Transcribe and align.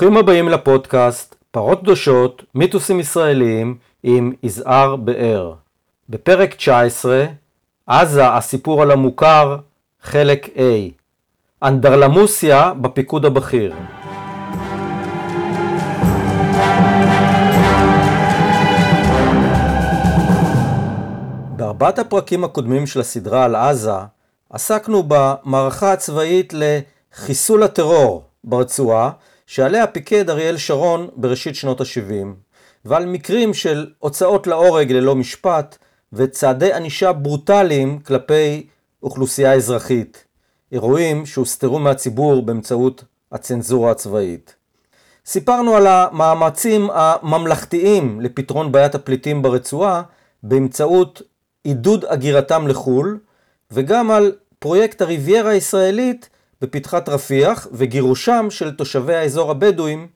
ברוכים 0.00 0.16
הבאים 0.16 0.48
לפודקאסט 0.48 1.34
פרות 1.50 1.80
קדושות, 1.80 2.42
מיתוסים 2.54 3.00
ישראליים 3.00 3.76
עם 4.02 4.32
יזהר 4.42 4.96
באר. 4.96 5.54
בפרק 6.08 6.54
19, 6.54 7.24
עזה 7.86 8.28
הסיפור 8.28 8.82
על 8.82 8.90
המוכר, 8.90 9.56
חלק 10.02 10.46
A. 10.46 10.60
אנדרלמוסיה 11.62 12.72
בפיקוד 12.80 13.24
הבכיר. 13.24 13.74
בארבעת 21.56 21.98
הפרקים 21.98 22.44
הקודמים 22.44 22.86
של 22.86 23.00
הסדרה 23.00 23.44
על 23.44 23.56
עזה 23.56 23.92
עסקנו 24.50 25.02
במערכה 25.08 25.92
הצבאית 25.92 26.54
לחיסול 26.54 27.62
הטרור 27.62 28.22
ברצועה 28.44 29.10
שעליה 29.50 29.86
פיקד 29.86 30.30
אריאל 30.30 30.56
שרון 30.56 31.08
בראשית 31.16 31.54
שנות 31.54 31.80
ה-70 31.80 32.26
ועל 32.84 33.06
מקרים 33.06 33.54
של 33.54 33.86
הוצאות 33.98 34.46
להורג 34.46 34.92
ללא 34.92 35.14
משפט 35.14 35.78
וצעדי 36.12 36.72
ענישה 36.72 37.12
ברוטליים 37.12 37.98
כלפי 37.98 38.66
אוכלוסייה 39.02 39.52
אזרחית, 39.52 40.24
אירועים 40.72 41.26
שהוסתרו 41.26 41.78
מהציבור 41.78 42.42
באמצעות 42.42 43.04
הצנזורה 43.32 43.90
הצבאית. 43.90 44.54
סיפרנו 45.26 45.76
על 45.76 45.86
המאמצים 45.86 46.88
הממלכתיים 46.92 48.20
לפתרון 48.20 48.72
בעיית 48.72 48.94
הפליטים 48.94 49.42
ברצועה 49.42 50.02
באמצעות 50.42 51.22
עידוד 51.64 52.04
הגירתם 52.08 52.68
לחו"ל 52.68 53.18
וגם 53.70 54.10
על 54.10 54.32
פרויקט 54.58 55.02
הריביירה 55.02 55.50
הישראלית 55.50 56.29
בפתחת 56.60 57.08
רפיח 57.08 57.66
וגירושם 57.72 58.46
של 58.50 58.70
תושבי 58.70 59.14
האזור 59.14 59.50
הבדואים, 59.50 60.08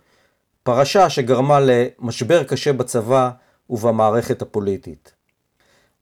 פרשה 0.62 1.10
שגרמה 1.10 1.58
למשבר 1.60 2.44
קשה 2.44 2.72
בצבא 2.72 3.30
ובמערכת 3.70 4.42
הפוליטית. 4.42 5.12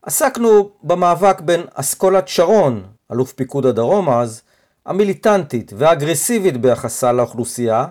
עסקנו 0.02 0.70
במאבק 0.82 1.40
בין 1.40 1.60
אסכולת 1.74 2.28
שרון, 2.28 2.82
אלוף 3.12 3.32
פיקוד 3.32 3.66
הדרום 3.66 4.10
אז, 4.10 4.42
המיליטנטית 4.86 5.72
והאגרסיבית 5.76 6.56
ביחסה 6.56 7.12
לאוכלוסייה, 7.12 7.86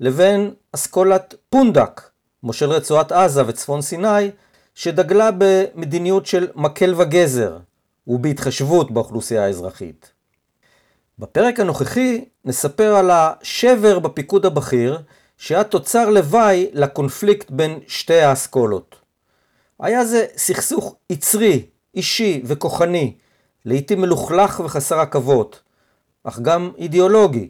לבין 0.00 0.50
אסכולת 0.72 1.34
פונדק, 1.50 2.10
מושל 2.42 2.70
רצועת 2.70 3.12
עזה 3.12 3.42
וצפון 3.46 3.82
סיני, 3.82 4.30
שדגלה 4.74 5.30
במדיניות 5.38 6.26
של 6.26 6.48
מקל 6.54 6.94
וגזר 6.96 7.58
ובהתחשבות 8.06 8.90
באוכלוסייה 8.90 9.44
האזרחית. 9.44 10.12
בפרק 11.20 11.60
הנוכחי 11.60 12.24
נספר 12.44 12.94
על 12.94 13.10
השבר 13.10 13.98
בפיקוד 13.98 14.46
הבכיר 14.46 14.98
שהיה 15.38 15.64
תוצר 15.64 16.10
לוואי 16.10 16.70
לקונפליקט 16.72 17.50
בין 17.50 17.78
שתי 17.86 18.20
האסכולות. 18.20 18.96
היה 19.80 20.04
זה 20.04 20.26
סכסוך 20.36 20.94
יצרי, 21.10 21.66
אישי 21.94 22.42
וכוחני, 22.44 23.14
לעתים 23.64 24.00
מלוכלך 24.00 24.60
וחסר 24.64 25.00
עכבות, 25.00 25.62
אך 26.24 26.38
גם 26.38 26.70
אידיאולוגי, 26.78 27.48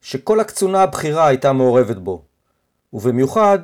שכל 0.00 0.40
הקצונה 0.40 0.82
הבכירה 0.82 1.26
הייתה 1.26 1.52
מעורבת 1.52 1.96
בו. 1.96 2.22
ובמיוחד 2.92 3.58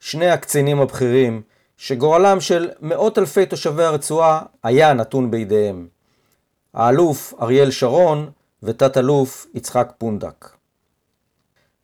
שני 0.00 0.30
הקצינים 0.30 0.80
הבכירים, 0.80 1.42
שגורלם 1.76 2.40
של 2.40 2.70
מאות 2.80 3.18
אלפי 3.18 3.46
תושבי 3.46 3.84
הרצועה 3.84 4.42
היה 4.62 4.92
נתון 4.92 5.30
בידיהם. 5.30 5.88
האלוף 6.74 7.34
אריאל 7.42 7.70
שרון 7.70 8.30
ותת-אלוף 8.62 9.46
יצחק 9.54 9.92
פונדק. 9.98 10.48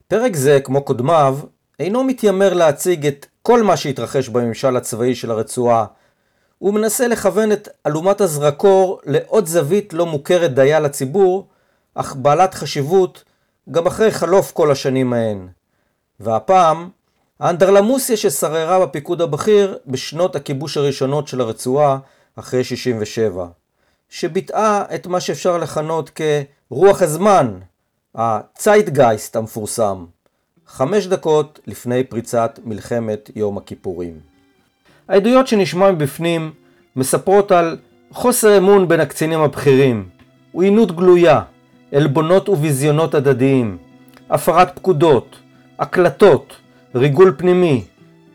פרק 0.09 0.37
זה, 0.37 0.61
כמו 0.65 0.85
קודמיו, 0.85 1.39
אינו 1.81 2.05
מתיימר 2.05 2.55
להציג 2.55 3.07
את 3.07 3.27
כל 3.43 3.62
מה 3.62 3.77
שהתרחש 3.77 4.29
בממשל 4.29 4.77
הצבאי 4.77 5.15
של 5.15 5.31
הרצועה, 5.31 5.87
הוא 6.59 6.75
מנסה 6.75 7.09
לכוון 7.09 7.53
את 7.53 7.69
אלומת 7.87 8.21
הזרקור 8.21 9.01
לעוד 9.07 9.47
זווית 9.47 9.93
לא 9.93 10.07
מוכרת 10.07 10.55
דייה 10.55 10.81
לציבור, 10.81 11.49
אך 11.95 12.17
בעלת 12.17 12.55
חשיבות 12.55 13.25
גם 13.71 13.87
אחרי 13.87 14.11
חלוף 14.11 14.53
כל 14.53 14.71
השנים 14.71 15.12
ההן. 15.12 15.49
והפעם, 16.21 16.89
האנדרלמוסיה 17.41 18.17
ששררה 18.17 18.87
בפיקוד 18.87 19.21
הבכיר 19.21 19.79
בשנות 19.87 20.37
הכיבוש 20.37 20.77
הראשונות 20.77 21.29
של 21.29 21.41
הרצועה 21.41 21.99
אחרי 22.37 22.65
67, 22.65 23.47
שביטאה 24.15 24.83
את 24.95 25.07
מה 25.07 25.21
שאפשר 25.21 25.59
לכנות 25.59 26.11
כרוח 26.11 27.03
הזמן, 27.03 27.59
הצייטגייסט 28.15 29.37
המפורסם, 29.37 30.05
חמש 30.67 31.07
דקות 31.07 31.61
לפני 31.67 32.05
פריצת 32.05 32.59
מלחמת 32.65 33.31
יום 33.37 33.59
הכיפורים. 33.59 34.21
העדויות 35.09 35.47
שנשמע 35.47 35.93
מבפנים 35.93 36.53
מספרות 36.97 37.53
על 37.53 37.77
חוסר 38.13 38.59
אמון 38.59 38.89
בין 38.89 39.01
הקצינים 39.01 39.41
הבכירים, 39.41 40.09
עוינות 40.53 40.97
גלויה, 40.97 41.41
עלבונות 41.93 42.49
וביזיונות 42.49 43.15
הדדיים, 43.15 43.79
הפרת 44.31 44.77
פקודות, 44.77 45.37
הקלטות, 45.79 46.57
ריגול 46.95 47.35
פנימי, 47.39 47.85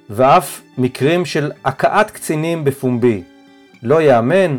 ואף 0.09 0.61
מקרים 0.77 1.25
של 1.25 1.51
הכאת 1.65 2.11
קצינים 2.11 2.63
בפומבי. 2.63 3.23
לא 3.83 4.01
יאמן? 4.01 4.57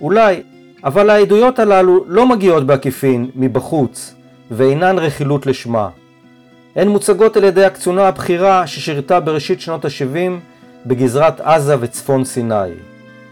אולי, 0.00 0.42
אבל 0.86 1.10
העדויות 1.10 1.58
הללו 1.58 2.04
לא 2.06 2.26
מגיעות 2.28 2.66
בעקיפין, 2.66 3.30
מבחוץ, 3.34 4.14
ואינן 4.50 4.98
רכילות 4.98 5.46
לשמה. 5.46 5.88
הן 6.76 6.88
מוצגות 6.88 7.36
על 7.36 7.44
ידי 7.44 7.64
הקצונה 7.64 8.08
הבכירה 8.08 8.66
ששירתה 8.66 9.20
בראשית 9.20 9.60
שנות 9.60 9.84
ה-70 9.84 10.30
בגזרת 10.86 11.40
עזה 11.40 11.76
וצפון 11.80 12.24
סיני. 12.24 12.70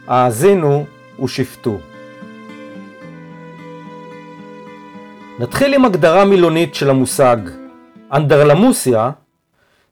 האזינו 0.07 0.85
ושפטו. 1.23 1.79
נתחיל 5.39 5.75
עם 5.75 5.85
הגדרה 5.85 6.25
מילונית 6.25 6.75
של 6.75 6.91
המושג. 6.91 7.37
אנדרלמוסיה 8.13 9.11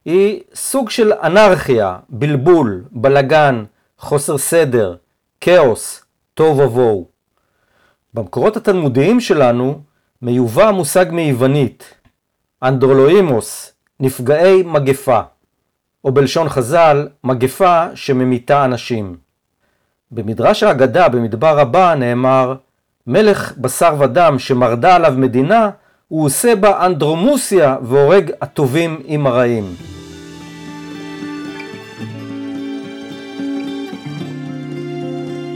היא 0.05 0.41
סוג 0.55 0.91
של 0.91 1.13
אנרכיה, 1.13 1.97
בלבול, 2.09 2.85
בלגן, 2.91 3.65
חוסר 3.99 4.39
סדר, 4.39 4.95
כאוס, 5.41 6.05
תוהו 6.35 6.59
ובוהו. 6.59 7.12
במקורות 8.15 8.57
התלמודיים 8.57 9.21
שלנו 9.21 9.81
מיובא 10.23 10.69
המושג 10.69 11.07
מיוונית, 11.13 11.95
אנדרולואימוס, 12.63 13.73
נפגעי 14.01 14.63
מגפה, 14.63 15.21
או 16.05 16.13
בלשון 16.13 16.49
חז"ל, 16.49 17.09
מגפה 17.25 17.87
שממיתה 17.95 18.65
אנשים. 18.65 19.17
במדרש 20.11 20.63
ההגדה 20.63 21.09
במדבר 21.09 21.59
רבה 21.59 21.95
נאמר, 21.95 22.55
מלך 23.07 23.53
בשר 23.59 23.95
ודם 23.99 24.39
שמרדה 24.39 24.97
עליו 24.97 25.15
מדינה, 25.17 25.71
הוא 26.09 26.25
עושה 26.27 26.57
בה 26.57 26.87
אנדרומוסיה 26.87 27.77
והורג 27.83 28.31
הטובים 28.41 29.01
עם 29.05 29.27
הרעים. 29.27 29.75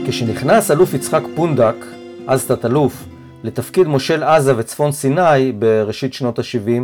כשנכנס 0.06 0.70
אלוף 0.70 0.94
יצחק 0.94 1.22
פונדק, 1.34 1.95
אז 2.28 2.46
תת-אלוף, 2.46 3.04
לתפקיד 3.42 3.86
מושל 3.86 4.22
עזה 4.22 4.54
וצפון 4.56 4.92
סיני 4.92 5.52
בראשית 5.58 6.14
שנות 6.14 6.38
ה-70, 6.38 6.82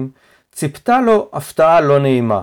ציפתה 0.52 1.00
לו 1.00 1.28
הפתעה 1.32 1.80
לא 1.80 1.98
נעימה. 1.98 2.42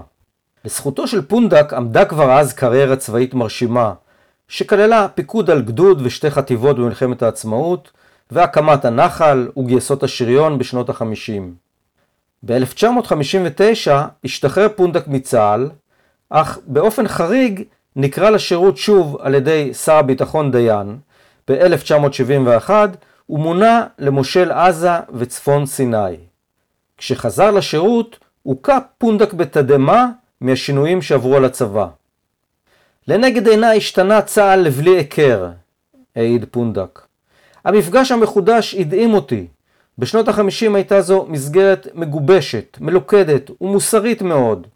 לזכותו 0.66 1.08
של 1.08 1.22
פונדק 1.22 1.74
עמדה 1.74 2.06
כבר 2.06 2.32
אז 2.32 2.54
קריירה 2.54 2.96
צבאית 2.96 3.34
מרשימה, 3.34 3.94
שכללה 4.48 5.08
פיקוד 5.08 5.50
על 5.50 5.62
גדוד 5.62 6.02
ושתי 6.04 6.32
חטיבות 6.32 6.76
במלחמת 6.76 7.24
העצמאות, 7.24 7.92
והקמת 8.32 8.86
הנחל 8.86 9.48
וגייסות 9.58 10.04
השריון 10.04 10.58
בשנות 10.58 10.90
ה-50. 10.90 11.42
ב-1959 12.44 13.92
השתחרר 14.24 14.68
פונדק 14.76 15.08
מצה"ל, 15.08 15.70
אך 16.30 16.60
באופן 16.68 17.08
חריג 17.08 17.64
נקרא 17.96 18.30
לשירות 18.30 18.78
שוב 18.78 19.18
על 19.22 19.36
ידי 19.36 19.74
שר 19.74 19.96
הביטחון 19.96 20.52
דיין. 20.52 20.98
ב-1971 21.50 22.72
הוא 23.26 23.40
מונה 23.40 23.86
למושל 24.00 24.52
עזה 24.52 24.92
וצפון 25.14 25.66
סיני. 25.66 26.16
כשחזר 26.98 27.52
לשירות, 27.52 28.20
הוכה 28.44 28.78
פונדק 28.98 29.34
בתדהמה 29.34 30.08
מהשינויים 30.42 31.02
שעברו 31.02 31.36
על 31.36 31.46
הצבא. 31.46 31.88
לנגד 33.08 33.48
עיניי 33.48 33.78
השתנה 33.78 34.22
צה"ל 34.22 34.60
לבלי 34.60 34.98
היכר, 34.98 35.50
העיד 36.16 36.46
פונדק. 36.52 37.02
המפגש 37.66 38.12
המחודש 38.12 38.76
הדהים 38.76 39.14
אותי. 39.14 39.48
בשנות 39.98 40.28
החמישים 40.28 40.76
הייתה 40.76 41.02
זו 41.02 41.26
מסגרת 41.30 41.88
מגובשת, 41.94 42.78
מלוכדת 42.82 43.52
ומוסרית 43.62 44.22
מאוד. 44.22 44.68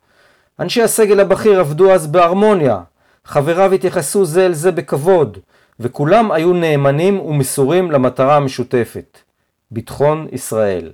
אנשי 0.60 0.82
הסגל 0.82 1.20
הבכיר 1.20 1.60
עבדו 1.60 1.92
אז 1.92 2.08
בהרמוניה, 2.08 2.80
חבריו 3.26 3.74
התייחסו 3.74 4.26
זה 4.26 4.46
אל 4.46 4.54
זה 4.54 4.72
בכבוד, 4.72 5.38
וכולם 5.84 6.32
היו 6.32 6.54
נאמנים 6.54 7.20
ומסורים 7.20 7.92
למטרה 7.92 8.36
המשותפת, 8.36 9.18
ביטחון 9.72 10.28
ישראל. 10.32 10.92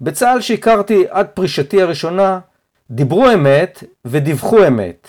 בצה"ל 0.00 0.40
שהכרתי 0.40 1.04
עד 1.10 1.26
פרישתי 1.26 1.82
הראשונה, 1.82 2.38
דיברו 2.90 3.30
אמת 3.34 3.84
ודיווחו 4.04 4.66
אמת. 4.66 5.08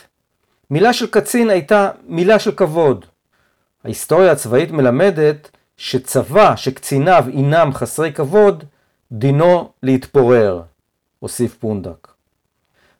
מילה 0.69 0.93
של 0.93 1.07
קצין 1.07 1.49
הייתה 1.49 1.89
מילה 2.07 2.39
של 2.39 2.51
כבוד. 2.51 3.05
ההיסטוריה 3.83 4.31
הצבאית 4.31 4.71
מלמדת 4.71 5.49
שצבא 5.77 6.55
שקציניו 6.55 7.25
אינם 7.33 7.73
חסרי 7.73 8.13
כבוד, 8.13 8.63
דינו 9.11 9.71
להתפורר, 9.83 10.61
הוסיף 11.19 11.55
פונדק. 11.55 12.07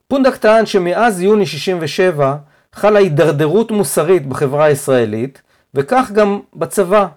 פונדק 0.07 0.35
טען 0.35 0.65
שמאז 0.65 1.21
יוני 1.21 1.45
67 1.45 2.35
חלה 2.73 2.99
הידרדרות 2.99 3.71
מוסרית 3.71 4.27
בחברה 4.27 4.65
הישראלית, 4.65 5.41
וכך 5.73 6.11
גם 6.13 6.39
בצבא. 6.55 7.07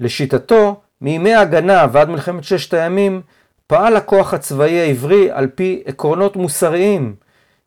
לשיטתו, 0.00 0.80
מימי 1.00 1.34
ההגנה 1.34 1.86
ועד 1.92 2.08
מלחמת 2.08 2.44
ששת 2.44 2.74
הימים, 2.74 3.22
פעל 3.66 3.96
הכוח 3.96 4.34
הצבאי 4.34 4.80
העברי 4.80 5.30
על 5.30 5.46
פי 5.46 5.82
עקרונות 5.86 6.36
מוסריים, 6.36 7.14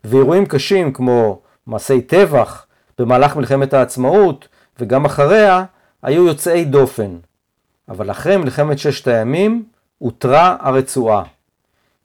ואירועים 0.04 0.46
קשים 0.46 0.92
כמו 0.92 1.40
מעשי 1.66 2.00
טבח 2.00 2.66
במהלך 2.98 3.36
מלחמת 3.36 3.74
העצמאות 3.74 4.48
וגם 4.78 5.04
אחריה, 5.04 5.64
היו 6.02 6.26
יוצאי 6.26 6.64
דופן. 6.64 7.16
אבל 7.88 8.10
אחרי 8.10 8.36
מלחמת 8.36 8.78
ששת 8.78 9.08
הימים, 9.08 9.64
הותרה 9.98 10.56
הרצועה. 10.60 11.22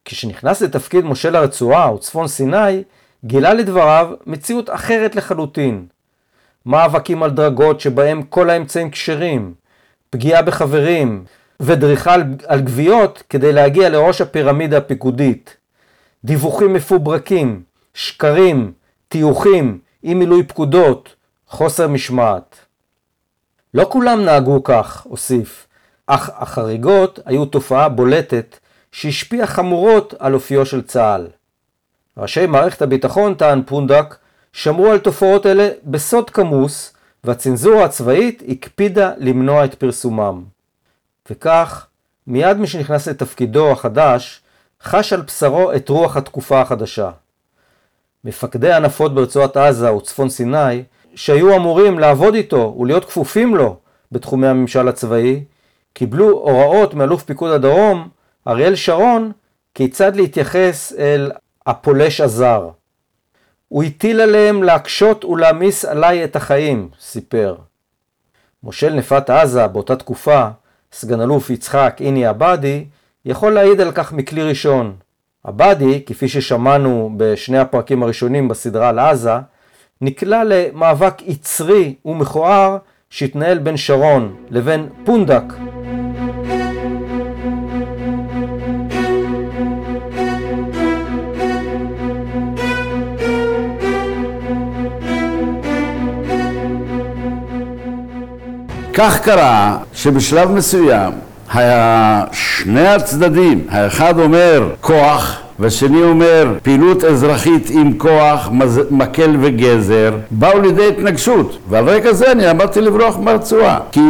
כשנכנס 0.04 0.62
לתפקיד 0.62 1.04
מושל 1.04 1.36
הרצועה 1.36 1.94
וצפון 1.94 2.28
סיני, 2.28 2.82
גילה 3.24 3.54
לדבריו 3.54 4.10
מציאות 4.26 4.70
אחרת 4.70 5.16
לחלוטין. 5.16 5.86
מאבקים 6.66 7.22
על 7.22 7.30
דרגות 7.30 7.80
שבהם 7.80 8.22
כל 8.22 8.50
האמצעים 8.50 8.90
כשרים, 8.90 9.54
פגיעה 10.10 10.42
בחברים 10.42 11.24
ודריכה 11.60 12.14
על 12.46 12.60
גוויות 12.60 13.22
כדי 13.28 13.52
להגיע 13.52 13.88
לראש 13.88 14.20
הפירמידה 14.20 14.78
הפיקודית. 14.78 15.56
דיווחים 16.24 16.72
מפוברקים, 16.72 17.62
שקרים, 17.94 18.72
טיוחים, 19.08 19.78
אי 20.04 20.14
מילוי 20.14 20.42
פקודות, 20.42 21.14
חוסר 21.48 21.88
משמעת. 21.88 22.56
לא 23.74 23.86
כולם 23.90 24.24
נהגו 24.24 24.64
כך, 24.64 25.02
הוסיף, 25.02 25.66
אך 26.06 26.30
החריגות 26.34 27.18
היו 27.24 27.44
תופעה 27.44 27.88
בולטת 27.88 28.58
שהשפיעה 28.92 29.46
חמורות 29.46 30.14
על 30.18 30.34
אופיו 30.34 30.66
של 30.66 30.82
צה"ל. 30.82 31.26
ראשי 32.16 32.46
מערכת 32.46 32.82
הביטחון, 32.82 33.34
טען 33.34 33.62
פונדק, 33.66 34.14
שמרו 34.54 34.90
על 34.90 34.98
תופעות 34.98 35.46
אלה 35.46 35.68
בסוד 35.84 36.30
כמוס, 36.30 36.92
והצנזורה 37.24 37.84
הצבאית 37.84 38.42
הקפידה 38.48 39.12
למנוע 39.18 39.64
את 39.64 39.74
פרסומם. 39.74 40.42
וכך, 41.30 41.86
מיד 42.26 42.56
משנכנס 42.56 43.08
לתפקידו 43.08 43.72
החדש, 43.72 44.40
חש 44.82 45.12
על 45.12 45.20
בשרו 45.20 45.72
את 45.72 45.88
רוח 45.88 46.16
התקופה 46.16 46.60
החדשה. 46.60 47.10
מפקדי 48.24 48.72
הנפות 48.72 49.14
ברצועת 49.14 49.56
עזה 49.56 49.92
וצפון 49.92 50.28
סיני, 50.28 50.82
שהיו 51.14 51.56
אמורים 51.56 51.98
לעבוד 51.98 52.34
איתו 52.34 52.76
ולהיות 52.78 53.04
כפופים 53.04 53.56
לו 53.56 53.76
בתחומי 54.12 54.46
הממשל 54.46 54.88
הצבאי, 54.88 55.44
קיבלו 55.92 56.30
הוראות 56.30 56.94
מאלוף 56.94 57.22
פיקוד 57.22 57.50
הדרום, 57.50 58.08
אריאל 58.48 58.74
שרון, 58.74 59.32
כיצד 59.74 60.16
להתייחס 60.16 60.92
אל 60.98 61.32
הפולש 61.66 62.20
הזר. 62.20 62.70
הוא 63.68 63.82
הטיל 63.82 64.20
עליהם 64.20 64.62
להקשות 64.62 65.24
ולהעמיס 65.24 65.84
עליי 65.84 66.24
את 66.24 66.36
החיים, 66.36 66.88
סיפר. 67.00 67.56
מושל 68.62 68.94
נפת 68.94 69.30
עזה 69.30 69.66
באותה 69.66 69.96
תקופה, 69.96 70.48
סגן 70.92 71.20
אלוף 71.20 71.50
יצחק 71.50 71.96
איני 72.00 72.26
עבדי, 72.26 72.84
יכול 73.24 73.52
להעיד 73.52 73.80
על 73.80 73.92
כך 73.92 74.12
מכלי 74.12 74.42
ראשון. 74.42 74.96
עבדי, 75.44 76.02
כפי 76.06 76.28
ששמענו 76.28 77.10
בשני 77.16 77.58
הפרקים 77.58 78.02
הראשונים 78.02 78.48
בסדרה 78.48 78.88
על 78.88 78.98
עזה, 78.98 79.34
נקלע 80.00 80.44
למאבק 80.44 81.22
יצרי 81.22 81.94
ומכוער 82.04 82.76
שהתנהל 83.10 83.58
בין 83.58 83.76
שרון 83.76 84.36
לבין 84.50 84.88
פונדק. 85.04 85.44
כך 98.94 99.20
קרה 99.20 99.76
שבשלב 99.94 100.50
מסוים 100.50 101.12
היה 101.52 102.24
שני 102.32 102.88
הצדדים, 102.88 103.64
האחד 103.70 104.18
אומר 104.18 104.68
כוח 104.80 105.40
והשני 105.58 106.02
אומר 106.02 106.54
פעילות 106.62 107.04
אזרחית 107.04 107.70
עם 107.70 107.92
כוח, 107.98 108.50
מקל 108.90 109.36
וגזר, 109.40 110.14
באו 110.30 110.60
לידי 110.60 110.88
התנגשות. 110.88 111.58
ועל 111.68 111.88
רקע 111.88 112.12
זה 112.12 112.32
אני 112.32 112.46
עמדתי 112.46 112.80
לברוח 112.80 113.18
מהרצועה. 113.18 113.78
כי 113.92 114.00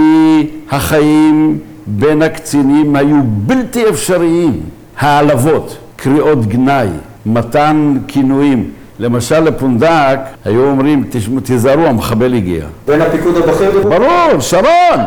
החיים 0.70 1.58
בין 1.86 2.22
הקצינים 2.22 2.96
היו 2.96 3.16
בלתי 3.25 3.88
אפשריים. 3.88 4.60
העלבות, 4.98 5.76
קריאות 5.96 6.46
גנאי, 6.46 6.88
מתן 7.26 7.96
כינויים. 8.08 8.70
למשל 8.99 9.41
לפונדק 9.41 10.19
היו 10.44 10.64
אומרים, 10.64 11.05
תיזהרו, 11.44 11.87
המחבל 11.87 12.35
הגיע. 12.35 12.64
בין 12.87 13.02
הפיקוד 13.02 13.37
הבכיר? 13.37 13.82
ברור, 13.82 14.41
שרון! 14.41 15.00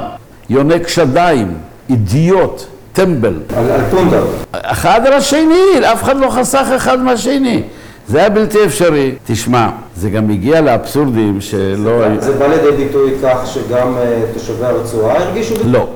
יונק 0.50 0.88
שדיים, 0.88 1.54
אידיוט. 1.90 2.64
טמבל. 2.98 3.34
על, 3.56 3.72
על 3.72 3.82
פונדק. 3.92 4.24
אחד 4.52 5.02
על 5.06 5.14
השני, 5.14 5.92
אף 5.94 6.04
אחד 6.04 6.18
לא 6.18 6.30
חסך 6.30 6.68
אחד 6.76 7.00
מהשני. 7.00 7.64
זה 8.08 8.20
היה 8.20 8.30
בלתי 8.30 8.66
אפשרי. 8.66 9.16
תשמע, 9.26 9.70
זה 9.96 10.10
גם 10.10 10.30
הגיע 10.30 10.62
לאבסורדים 10.62 11.42
שלא... 11.42 12.02
זה, 12.20 12.32
זה 12.32 12.40
בא 12.40 12.48
לידי 12.48 12.72
ביטוי 12.72 13.12
כך 13.24 13.48
שגם 13.48 13.94
uh, 13.96 14.34
תושבי 14.34 14.66
הרצועה 14.66 15.18
הרגישו 15.18 15.56
בזה? 15.56 15.70
לא. 15.70 15.88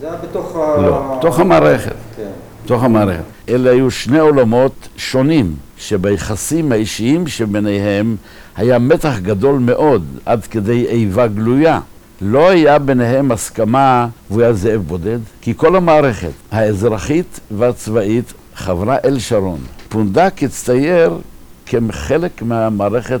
זה 0.00 0.06
היה 0.06 0.16
בתוך 0.22 0.56
ה... 0.56 0.82
לא, 0.82 1.16
בתוך 1.18 1.40
המערכת. 1.40 1.92
כן. 2.16 2.22
בתוך 2.64 2.84
המערכת. 2.84 3.22
אלה 3.48 3.70
היו 3.70 3.90
שני 3.90 4.18
עולמות 4.18 4.88
שונים, 4.96 5.54
שביחסים 5.78 6.72
האישיים 6.72 7.26
שביניהם 7.26 8.16
היה 8.56 8.78
מתח 8.78 9.14
גדול 9.22 9.58
מאוד, 9.58 10.04
עד 10.26 10.46
כדי 10.46 10.86
איבה 10.86 11.26
גלויה. 11.26 11.80
לא 12.20 12.48
היה 12.48 12.78
ביניהם 12.78 13.32
הסכמה 13.32 14.08
והוא 14.30 14.42
היה 14.42 14.52
זאב 14.52 14.82
בודד, 14.86 15.18
כי 15.40 15.54
כל 15.56 15.76
המערכת 15.76 16.30
האזרחית 16.50 17.40
והצבאית 17.50 18.32
חברה 18.54 18.96
אל 19.04 19.18
שרון. 19.18 19.60
פונדק 19.88 20.42
הצטייר 20.42 21.18
כחלק 21.66 22.42
מהמערכת 22.42 23.20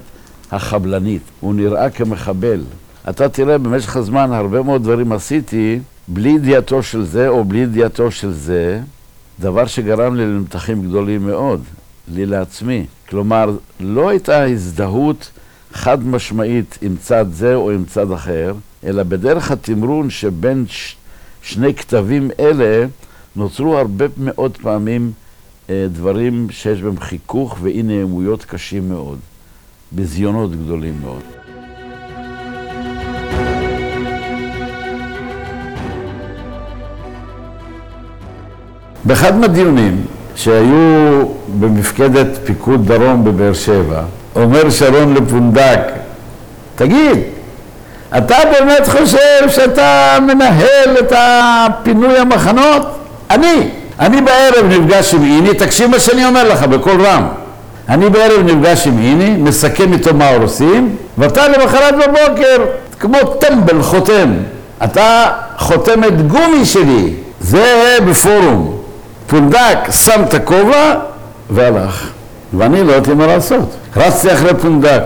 החבלנית, 0.50 1.22
הוא 1.40 1.54
נראה 1.54 1.90
כמחבל. 1.90 2.60
אתה 3.10 3.28
תראה, 3.28 3.58
במשך 3.58 3.96
הזמן 3.96 4.32
הרבה 4.32 4.62
מאוד 4.62 4.82
דברים 4.82 5.12
עשיתי 5.12 5.78
בלי 6.08 6.30
ידיעתו 6.30 6.82
של 6.82 7.04
זה 7.04 7.28
או 7.28 7.44
בלי 7.44 7.58
ידיעתו 7.58 8.10
של 8.10 8.32
זה, 8.32 8.80
דבר 9.40 9.66
שגרם 9.66 10.14
לי 10.14 10.26
למתחים 10.26 10.82
גדולים 10.82 11.26
מאוד, 11.26 11.62
לי 12.14 12.26
לעצמי. 12.26 12.86
כלומר, 13.08 13.56
לא 13.80 14.08
הייתה 14.08 14.44
הזדהות 14.44 15.30
חד 15.72 16.06
משמעית 16.06 16.78
עם 16.82 16.96
צד 17.02 17.26
זה 17.32 17.54
או 17.54 17.70
עם 17.70 17.84
צד 17.84 18.12
אחר, 18.12 18.54
אלא 18.84 19.02
בדרך 19.02 19.50
התמרון 19.50 20.10
שבין 20.10 20.64
ש... 20.68 20.96
שני 21.42 21.74
כתבים 21.74 22.30
אלה 22.40 22.86
נוצרו 23.36 23.78
הרבה 23.78 24.04
מאוד 24.16 24.56
פעמים 24.62 25.12
אה, 25.70 25.86
דברים 25.92 26.46
שיש 26.50 26.82
בהם 26.82 27.00
חיכוך 27.00 27.58
ואי 27.62 27.82
נעימויות 27.82 28.44
קשים 28.44 28.88
מאוד, 28.88 29.18
ביזיונות 29.92 30.50
גדולים 30.52 31.00
מאוד. 31.00 31.22
באחד 39.04 39.34
מהדיונים 39.34 40.06
שהיו 40.38 41.22
במפקדת 41.60 42.26
פיקוד 42.44 42.92
דרום 42.92 43.24
בבאר 43.24 43.52
שבע, 43.52 44.00
אומר 44.36 44.70
שרון 44.70 45.14
לפונדק, 45.14 45.80
תגיד, 46.74 47.18
אתה 48.18 48.36
באמת 48.52 48.88
חושב 48.88 49.48
שאתה 49.48 50.18
מנהל 50.22 50.96
את 51.00 51.12
הפינוי 51.16 52.18
המחנות? 52.18 52.98
אני. 53.30 53.68
אני 54.00 54.20
בערב 54.20 54.64
נפגש 54.68 55.14
עם 55.14 55.22
איני, 55.24 55.54
תקשיב 55.54 55.90
מה 55.90 55.98
שאני 55.98 56.24
אומר 56.24 56.48
לך 56.48 56.62
בקול 56.62 57.00
רם. 57.06 57.28
אני 57.88 58.10
בערב 58.10 58.40
נפגש 58.44 58.86
עם 58.86 58.98
איני, 58.98 59.30
מסכם 59.30 59.92
איתו 59.92 60.14
מה 60.14 60.28
הורסים, 60.28 60.96
ואתה 61.18 61.48
למחרת 61.48 61.94
בבוקר, 61.94 62.64
כמו 63.00 63.18
טמבל 63.40 63.82
חותם. 63.82 64.32
אתה 64.84 65.26
חותם 65.58 66.04
את 66.04 66.26
גומי 66.28 66.64
שלי. 66.64 67.12
זה 67.40 67.98
בפורום. 68.08 68.77
פונדק 69.28 69.78
שם 69.90 70.22
את 70.28 70.34
הכובע 70.34 71.00
והלך. 71.50 72.12
ואני 72.52 72.84
לא 72.84 72.92
יודעת 72.92 73.16
מה 73.16 73.26
לעשות. 73.26 73.76
רצתי 73.96 74.32
אחרי 74.32 74.54
פונדק, 74.54 75.02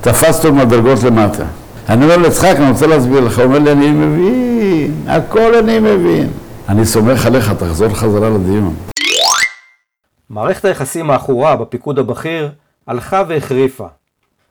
תפסתי 0.00 0.50
מהדרגות 0.50 1.02
למטה. 1.02 1.44
אני 1.88 2.04
אומר 2.04 2.16
ליצחק, 2.16 2.54
אני 2.56 2.70
רוצה 2.70 2.86
להסביר 2.86 3.20
לך, 3.20 3.38
הוא 3.38 3.44
אומר 3.44 3.58
לי, 3.58 3.72
אני 3.72 3.90
מבין, 3.90 5.04
הכל 5.08 5.54
אני 5.54 5.78
מבין. 5.78 6.30
אני 6.68 6.86
סומך 6.86 7.26
עליך, 7.26 7.52
תחזור 7.52 7.88
חזרה 7.88 8.30
לדיון. 8.30 8.74
מערכת 10.30 10.64
היחסים 10.64 11.10
העכורה 11.10 11.56
בפיקוד 11.56 11.98
הבכיר 11.98 12.50
הלכה 12.86 13.22
והחריפה. 13.28 13.86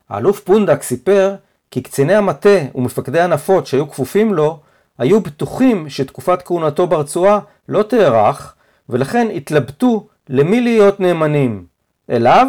האלוף 0.10 0.40
פונדק 0.40 0.84
סיפר 0.84 1.36
כי 1.72 1.82
קציני 1.82 2.16
המטה 2.16 2.58
ומפקדי 2.76 3.20
הנפות 3.20 3.68
שהיו 3.68 3.90
כפופים 3.90 4.34
לו 4.34 4.60
היו 5.00 5.20
בטוחים 5.22 5.90
שתקופת 5.90 6.42
כהונתו 6.46 6.88
ברצועה 6.88 7.40
לא 7.70 7.84
תארך 7.84 8.54
ולכן 8.92 9.28
התלבטו 9.36 10.08
למי 10.30 10.62
להיות 10.62 11.00
נאמנים, 11.00 11.66
אליו 12.10 12.48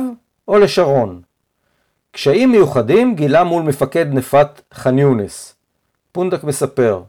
או 0.49 0.59
לשרון. 0.59 1.23
קשיים 2.13 2.53
מיוחדים 2.53 3.15
גילה 3.15 3.45
מול 3.45 3.63
מפקד 3.63 4.07
נפת 4.13 4.61
ח'אן 4.75 4.99
יונס. 4.99 5.55
פונדק 6.13 6.45
מספר, 6.45 7.03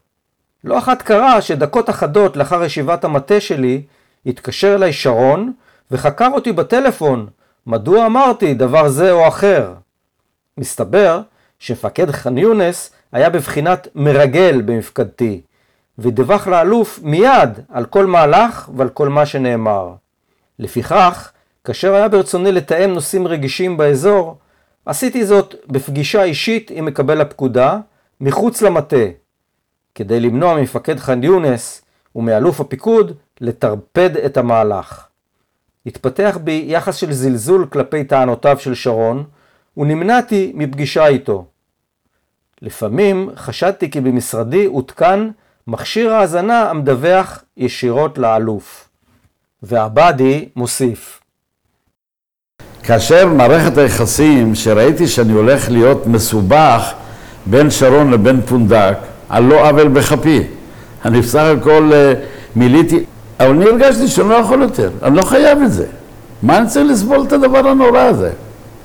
לא 0.64 0.78
אחת 0.78 1.02
קרה 1.02 1.42
שדקות 1.42 1.90
אחדות 1.90 2.38
לאחר 2.38 2.64
ישיבת 2.64 3.04
המטה 3.04 3.40
שלי 3.40 3.82
התקשר 4.26 4.76
אליי 4.76 4.94
שרון 4.94 5.54
וחקר 5.92 6.30
אותי 6.34 6.52
בטלפון 6.52 7.28
מדוע 7.68 8.06
אמרתי 8.06 8.54
דבר 8.54 8.90
זה 8.90 9.12
או 9.12 9.28
אחר. 9.28 9.74
מסתבר 10.58 11.22
שמפקד 11.60 12.12
ח'אן 12.12 12.38
יונס 12.38 12.92
היה 13.12 13.30
בבחינת 13.30 13.88
מרגל 13.96 14.62
במפקדתי, 14.62 15.42
ודווח 15.98 16.48
לאלוף 16.48 17.00
מיד 17.04 17.50
על 17.70 17.86
כל 17.86 18.06
מהלך 18.06 18.70
ועל 18.76 18.90
כל 18.90 19.10
מה 19.10 19.26
שנאמר. 19.26 19.94
לפיכך, 20.60 21.32
כאשר 21.64 21.94
היה 21.94 22.08
ברצוני 22.08 22.52
לתאם 22.52 22.90
נושאים 22.94 23.28
רגישים 23.28 23.78
באזור, 23.78 24.38
עשיתי 24.86 25.26
זאת 25.26 25.56
בפגישה 25.68 26.24
אישית 26.24 26.72
עם 26.74 26.86
מקבל 26.86 27.22
הפקודה, 27.22 27.80
מחוץ 28.22 28.62
למטה, 28.62 29.06
כדי 29.96 30.20
למנוע 30.20 30.56
ממפקד 30.56 31.00
ח'אן 31.00 31.24
יונס 31.24 31.82
ומאלוף 32.16 32.62
הפיקוד 32.62 33.18
לטרפד 33.42 34.18
את 34.18 34.38
המהלך. 34.38 35.08
התפתח 35.86 36.38
בי 36.44 36.66
יחס 36.68 36.96
של 36.96 37.14
זלזול 37.14 37.66
כלפי 37.66 38.04
טענותיו 38.04 38.60
של 38.60 38.74
שרון, 38.74 39.24
ונמנעתי 39.78 40.52
מפגישה 40.56 41.08
איתו. 41.08 41.46
לפעמים 42.62 43.30
חשדתי 43.36 43.92
כי 43.92 44.02
במשרדי 44.02 44.66
הותקן 44.66 45.30
מכשיר 45.68 46.14
האזנה 46.14 46.70
המדווח 46.70 47.44
ישירות 47.58 48.18
לאלוף. 48.18 48.90
ועבדי 49.64 50.50
מוסיף. 50.56 51.20
כאשר 52.84 53.28
מערכת 53.28 53.78
היחסים, 53.78 54.56
שראיתי 54.56 55.08
שאני 55.08 55.34
הולך 55.34 55.70
להיות 55.70 56.08
מסובך 56.08 56.94
בין 57.46 57.70
שרון 57.70 58.12
לבין 58.12 58.42
פונדק, 58.42 58.98
על 59.30 59.44
לא 59.44 59.70
עוול 59.70 59.88
בכפי. 59.88 60.44
אני 61.06 61.22
בסך 61.22 61.54
הכל 61.60 61.92
אה, 61.94 62.14
מילאתי, 62.56 63.04
אבל 63.40 63.50
אני 63.50 63.66
הרגשתי 63.66 64.08
שאני 64.08 64.30
לא 64.30 64.36
יכול 64.36 64.62
יותר, 64.62 64.92
אני 65.04 65.16
לא 65.16 65.22
חייב 65.22 65.62
את 65.62 65.72
זה. 65.72 65.86
מה 66.42 66.58
אני 66.58 66.68
צריך 66.68 66.92
לסבול 66.92 67.24
את 67.28 67.34
הדבר 67.34 67.68
הנורא 67.68 68.00
הזה? 68.00 68.32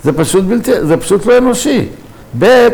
זה 0.04 0.12
פשוט 0.12 0.44
בלתי, 0.44 0.87
זה 0.87 0.97
פשוט 0.97 1.26
לא 1.26 1.38
אנושי. 1.38 1.88
ב', 2.38 2.68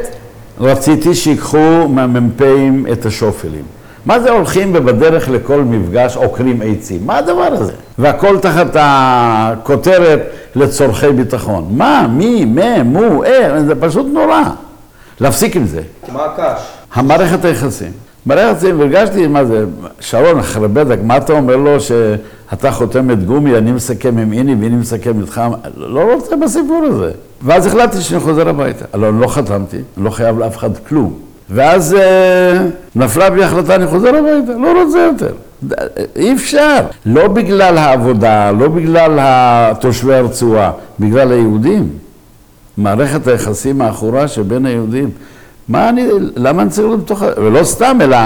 רציתי 0.60 1.14
שיקחו 1.14 1.88
מהמ"פים 1.88 2.86
את 2.92 3.06
השופלים. 3.06 3.64
מה 4.06 4.20
זה 4.20 4.30
הולכים 4.30 4.72
ובדרך 4.74 5.28
לכל 5.28 5.60
מפגש 5.60 6.16
עוקרים 6.16 6.60
עצים? 6.64 7.06
מה 7.06 7.18
הדבר 7.18 7.48
הזה? 7.52 7.72
והכל 7.98 8.38
תחת 8.38 8.66
הכותרת 8.74 10.20
לצורכי 10.56 11.12
ביטחון. 11.12 11.68
מה? 11.70 12.06
מי? 12.10 12.44
מה? 12.44 12.82
מו? 12.82 13.24
איך? 13.24 13.58
זה 13.66 13.74
פשוט 13.74 14.06
נורא. 14.12 14.42
להפסיק 15.20 15.56
עם 15.56 15.66
זה. 15.66 15.80
מה 16.12 16.24
הקש? 16.24 16.62
המערכת 16.94 17.44
היחסים. 17.44 17.92
מערכת 18.26 18.48
היחסים, 18.48 18.80
הרגשתי, 18.80 19.26
מה 19.26 19.44
זה, 19.44 19.64
שרון 20.00 20.38
אחרי 20.38 20.68
בדק, 20.68 20.98
מה 21.02 21.16
אתה 21.16 21.32
אומר 21.32 21.56
לו 21.56 21.80
שאתה 21.80 22.70
חותמת 22.72 23.24
גומי, 23.26 23.58
אני 23.58 23.72
מסכם 23.72 24.18
עם 24.18 24.32
איני 24.32 24.54
ואיני 24.60 24.76
מסכם 24.76 25.20
איתך? 25.20 25.40
לא 25.76 26.12
רוצה 26.14 26.36
בסיפור 26.36 26.84
הזה. 26.90 27.10
ואז 27.42 27.66
החלטתי 27.66 28.00
שאני 28.00 28.20
חוזר 28.20 28.48
הביתה. 28.48 28.84
אבל 28.94 29.08
אני 29.08 29.20
לא 29.20 29.26
חתמתי, 29.26 29.76
אני 29.96 30.04
לא 30.04 30.10
חייב 30.10 30.38
לאף 30.38 30.56
אחד 30.56 30.70
כלום. 30.88 31.14
ואז 31.50 31.94
אה, 31.94 32.66
נפלה 32.96 33.30
בי 33.30 33.44
החלטה, 33.44 33.74
אני 33.74 33.86
חוזר 33.86 34.08
הביתה, 34.08 34.58
לא 34.58 34.82
רוצה 34.82 34.98
יותר. 34.98 35.34
אי 36.16 36.32
אפשר. 36.32 36.78
לא 37.06 37.28
בגלל 37.28 37.78
העבודה, 37.78 38.50
לא 38.50 38.68
בגלל 38.68 39.18
תושבי 39.80 40.14
הרצועה, 40.14 40.72
בגלל 41.00 41.32
היהודים. 41.32 41.88
מערכת 42.76 43.26
היחסים 43.26 43.80
העכורה 43.80 44.28
שבין 44.28 44.66
היהודים. 44.66 45.10
מה 45.68 45.88
אני, 45.88 46.08
למה 46.36 46.62
אני 46.62 46.70
צריך 46.70 46.86
להיות 46.86 47.04
בתוך, 47.04 47.22
ולא 47.36 47.64
סתם, 47.64 47.98
אלא 48.00 48.16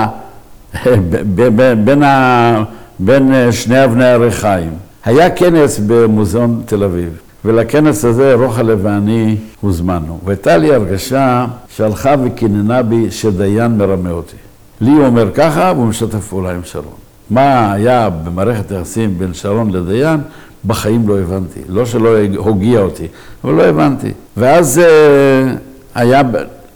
בין, 1.84 2.02
ה, 2.02 2.62
בין 2.98 3.52
שני 3.52 3.84
אבני 3.84 4.04
הריחיים. 4.04 4.70
היה 5.04 5.30
כנס 5.30 5.80
במוזיאון 5.87 6.62
תל 6.66 6.84
אביב, 6.84 7.08
ולכנס 7.45 8.04
הזה 8.04 8.35
רוחלה 8.35 8.75
ואני 8.83 9.37
הוזמנו. 9.61 10.18
והייתה 10.25 10.57
לי 10.57 10.75
הרגשה 10.75 11.47
שהלכה 11.68 12.14
וקיננה 12.25 12.83
בי 12.83 13.11
שדיין 13.11 13.78
מרמה 13.78 14.11
אותי. 14.11 14.37
לי 14.80 14.90
הוא 14.90 15.07
אומר 15.07 15.30
ככה, 15.35 15.73
והוא 15.76 15.87
משתף 15.87 16.28
פעולה 16.28 16.50
עם 16.50 16.61
שרון. 16.64 16.95
מה 17.30 17.73
היה 17.73 18.11
במערכת 18.11 18.73
היחסים 18.73 19.18
בין 19.18 19.35
שרון 19.35 19.71
לדיין, 19.71 20.21
בחיים 20.66 21.09
לא 21.09 21.18
הבנתי. 21.18 21.61
לא 21.68 21.87
שלא 21.87 22.09
הוגיע 22.37 22.80
אותי, 22.80 23.07
אבל 23.45 23.52
לא 23.52 23.62
הבנתי. 23.62 24.12
ואז 24.37 24.78
אה, 24.78 25.54
היה, 25.95 26.23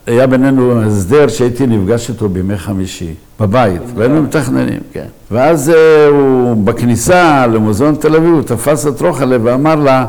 היה 0.06 0.26
בינינו 0.26 0.82
הסדר 0.82 1.28
שהייתי 1.28 1.66
נפגש 1.66 2.10
איתו 2.10 2.28
בימי 2.28 2.58
חמישי, 2.58 3.14
בבית, 3.40 3.82
והיינו 3.94 4.22
מתכננים, 4.22 4.80
כן. 4.92 5.06
ואז 5.30 5.70
אה, 5.70 6.06
הוא 6.06 6.64
בכניסה 6.64 7.46
למוזיאון 7.46 7.94
תל 7.94 8.16
אביב, 8.16 8.32
הוא 8.32 8.42
תפס 8.42 8.86
את 8.86 9.00
רוחלה 9.00 9.36
ואמר 9.42 9.74
לה, 9.74 10.06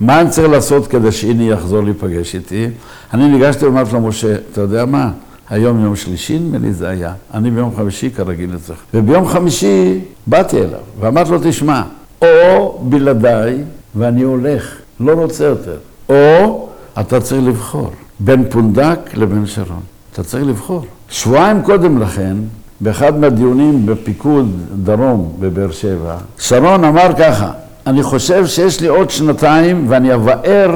מה 0.00 0.20
אני 0.20 0.30
צריך 0.30 0.48
לעשות 0.48 0.86
כדי 0.86 1.12
שאיני 1.12 1.50
יחזור 1.50 1.82
להיפגש 1.82 2.34
איתי? 2.34 2.66
אני 3.14 3.28
ניגשתי 3.28 3.64
ואמרתי 3.64 3.92
לו, 3.92 4.00
משה, 4.00 4.34
אתה 4.52 4.60
יודע 4.60 4.84
מה? 4.84 5.10
היום 5.50 5.84
יום 5.84 5.96
שלישי, 5.96 6.38
נדמה 6.38 6.58
לי 6.58 6.72
זה 6.72 6.88
היה. 6.88 7.12
אני 7.34 7.50
ביום 7.50 7.76
חמישי 7.76 8.10
כרגיל 8.10 8.50
אצלך. 8.56 8.76
וביום 8.94 9.28
חמישי 9.28 10.00
באתי 10.26 10.58
אליו 10.58 10.80
ואמרתי 11.00 11.30
לו, 11.30 11.38
תשמע, 11.42 11.82
או 12.22 12.78
בלעדיי 12.82 13.58
ואני 13.96 14.22
הולך, 14.22 14.76
לא 15.00 15.12
רוצה 15.12 15.44
יותר, 15.44 15.76
או 16.08 16.68
אתה 17.00 17.20
צריך 17.20 17.42
לבחור 17.46 17.90
בין 18.20 18.44
פונדק 18.50 18.98
לבין 19.14 19.46
שרון. 19.46 19.80
אתה 20.12 20.22
צריך 20.22 20.46
לבחור. 20.46 20.84
שבועיים 21.08 21.62
קודם 21.62 21.98
לכן, 21.98 22.36
באחד 22.80 23.18
מהדיונים 23.18 23.86
בפיקוד 23.86 24.58
דרום 24.84 25.36
בבאר 25.40 25.70
שבע, 25.70 26.16
שרון 26.38 26.84
אמר 26.84 27.10
ככה, 27.18 27.50
אני 27.86 28.02
חושב 28.02 28.46
שיש 28.46 28.80
לי 28.80 28.88
עוד 28.88 29.10
שנתיים 29.10 29.84
ואני 29.88 30.14
אבאר 30.14 30.74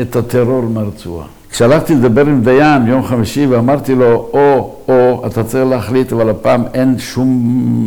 את 0.00 0.16
הטרור 0.16 0.62
מהרצועה. 0.62 1.26
כשהלכתי 1.50 1.94
לדבר 1.94 2.26
עם 2.26 2.42
דיין 2.42 2.84
ביום 2.84 3.04
חמישי 3.04 3.46
ואמרתי 3.46 3.94
לו, 3.94 4.28
או, 4.32 4.74
או, 4.88 5.22
אתה 5.26 5.44
צריך 5.44 5.70
להחליט, 5.70 6.12
אבל 6.12 6.30
הפעם 6.30 6.64
אין 6.74 6.98
שום 6.98 7.28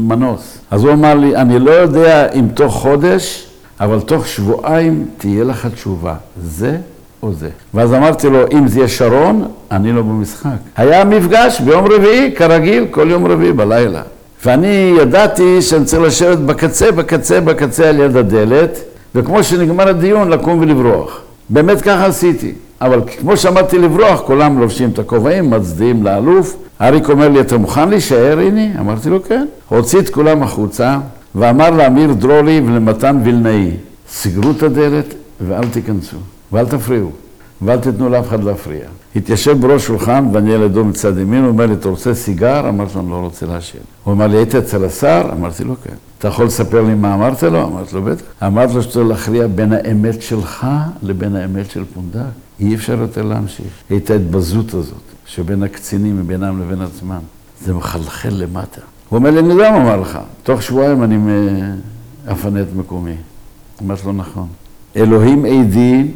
מנוס. 0.07 0.57
אז 0.71 0.83
הוא 0.83 0.91
אמר 0.93 1.15
לי, 1.15 1.35
אני 1.35 1.59
לא 1.59 1.71
יודע 1.71 2.31
אם 2.31 2.47
תוך 2.53 2.73
חודש, 2.73 3.47
אבל 3.79 3.99
תוך 3.99 4.27
שבועיים 4.27 5.05
תהיה 5.17 5.43
לך 5.43 5.67
תשובה. 5.73 6.15
זה 6.43 6.77
או 7.23 7.33
זה. 7.33 7.49
ואז 7.73 7.93
אמרתי 7.93 8.29
לו, 8.29 8.39
אם 8.51 8.67
זה 8.67 8.79
יהיה 8.79 8.87
שרון, 8.87 9.45
אני 9.71 9.91
לא 9.91 10.01
במשחק. 10.01 10.49
היה 10.77 11.05
מפגש 11.05 11.61
ביום 11.61 11.85
רביעי, 11.85 12.31
כרגיל, 12.35 12.85
כל 12.91 13.07
יום 13.09 13.25
רביעי 13.27 13.53
בלילה. 13.53 14.01
ואני 14.45 14.95
ידעתי 15.01 15.61
שאני 15.61 15.85
צריך 15.85 16.01
לשבת 16.01 16.37
בקצה, 16.37 16.91
בקצה, 16.91 17.41
בקצה 17.41 17.89
על 17.89 17.99
יד 17.99 18.17
הדלת, 18.17 18.79
וכמו 19.15 19.43
שנגמר 19.43 19.87
הדיון, 19.87 20.29
לקום 20.29 20.59
ולברוח. 20.59 21.21
באמת 21.49 21.81
ככה 21.81 22.05
עשיתי. 22.05 22.53
אבל 22.81 23.01
כמו 23.19 23.37
שאמרתי 23.37 23.77
לברוח, 23.77 24.21
כולם 24.21 24.59
לובשים 24.59 24.89
את 24.89 24.99
הכובעים, 24.99 25.49
מצדיעים 25.49 26.03
לאלוף. 26.03 26.55
אריק 26.81 27.09
אומר 27.09 27.29
לי, 27.29 27.41
אתה 27.41 27.57
מוכן 27.57 27.89
להישאר, 27.89 28.39
הנה? 28.39 28.79
אמרתי 28.79 29.09
לו, 29.09 29.23
כן. 29.23 29.45
הוציא 29.69 29.99
את 29.99 30.09
כולם 30.09 30.43
החוצה, 30.43 30.97
ואמר 31.35 31.69
לאמיר 31.69 32.13
דרורי 32.13 32.61
ולמתן 32.65 33.19
וילנאי, 33.23 33.71
סגרו 34.09 34.51
את 34.51 34.63
הדלת 34.63 35.13
ואל 35.47 35.67
תיכנסו, 35.67 36.17
ואל 36.51 36.65
תפריעו, 36.65 37.11
ואל 37.65 37.79
תיתנו 37.79 38.09
לאף 38.09 38.27
אחד 38.27 38.43
להפריע. 38.43 38.85
התיישב 39.15 39.61
בראש 39.61 39.85
שולחן, 39.85 40.25
ואני 40.31 40.53
על 40.53 40.61
ידו 40.61 40.85
מצד 40.85 41.17
ימין, 41.17 41.41
הוא 41.41 41.49
אומר 41.49 41.65
לי, 41.65 41.73
אתה 41.73 41.89
רוצה 41.89 42.13
סיגר? 42.13 42.69
אמרתי 42.69 42.95
לו, 42.95 43.01
אני 43.01 43.09
לא 43.09 43.15
רוצה 43.15 43.45
לעשן. 43.45 43.77
הוא 44.03 44.13
אמר 44.13 44.27
לי, 44.27 44.37
היית 44.37 44.55
אצל 44.55 44.85
השר? 44.85 45.29
אמרתי 45.33 45.63
לו, 45.63 45.75
כן. 45.83 45.95
אתה 46.19 46.27
יכול 46.27 46.45
לספר 46.45 46.81
לי 46.81 46.95
מה 46.95 47.13
אמרת 47.13 47.43
לו? 47.43 47.63
אמרתי 47.63 47.95
לו, 47.95 48.01
בטח. 48.01 48.23
אמרתי 48.45 48.73
לו 48.73 48.83
שצריך 48.83 49.07
להכריע 49.07 49.47
בין 49.47 49.73
האמת 49.73 50.21
שלך 50.21 50.67
לבין 51.03 51.35
האמת 51.35 51.71
של 51.71 51.83
פונדק. 51.93 52.19
אי 52.59 52.75
אפשר 52.75 52.99
יותר 52.99 53.21
להמשיך. 53.21 53.67
את 53.95 54.09
ההתבזות 54.09 54.73
הזאת 54.73 55.01
שבין 55.25 55.63
הקצינים 55.63 56.21
ובינם 56.21 56.61
לבין 56.61 56.81
עצמם. 56.81 57.19
זה 57.65 57.73
מחלחל 57.73 58.29
למטה. 58.31 58.81
הוא 59.09 59.17
אומר 59.17 59.31
לי, 59.31 59.39
אני 59.39 59.53
מה 59.53 59.67
אמר 59.77 59.97
לך, 59.97 60.19
תוך 60.43 60.63
שבועיים 60.63 61.03
אני 61.03 61.17
אפנה 62.31 62.61
את 62.61 62.67
מקומי. 62.75 63.15
אמרתי 63.83 64.01
לו, 64.05 64.13
נכון. 64.13 64.47
אלוהים 64.95 65.45
עדי, 65.45 66.07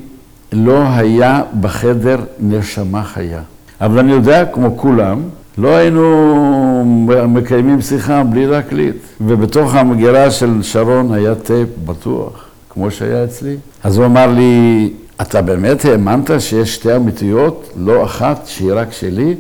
לא 0.54 0.84
היה 0.88 1.42
בחדר 1.62 2.18
נשמה 2.40 3.04
חיה. 3.04 3.42
אבל 3.82 4.00
אני 4.00 4.12
יודע, 4.12 4.46
כמו 4.46 4.78
כולם, 4.78 5.22
לא 5.58 5.76
היינו 5.76 6.84
מקיימים 7.28 7.82
שיחה 7.82 8.24
בלי 8.24 8.48
להקליט. 8.48 8.96
ובתוך 9.22 9.76
המגירה 9.76 10.32
של 10.32 10.62
שרון 10.62 11.14
היה 11.14 11.36
טייפ 11.36 11.70
בטוח. 11.86 12.46
כמו 12.70 12.92
שהיה 12.92 13.24
אצלי. 13.24 13.56
אז 13.84 13.98
הוא 13.98 14.06
אמר 14.06 14.28
לי, 14.28 14.90
אתה 15.22 15.42
באמת 15.42 15.86
האמנת 15.86 16.32
שיש 16.40 16.76
שתי 16.76 16.96
אמיתיות, 16.96 17.70
לא 17.78 18.04
אחת 18.04 18.42
שהיא 18.46 18.72
רק 18.74 18.92
שלי? 18.92 19.36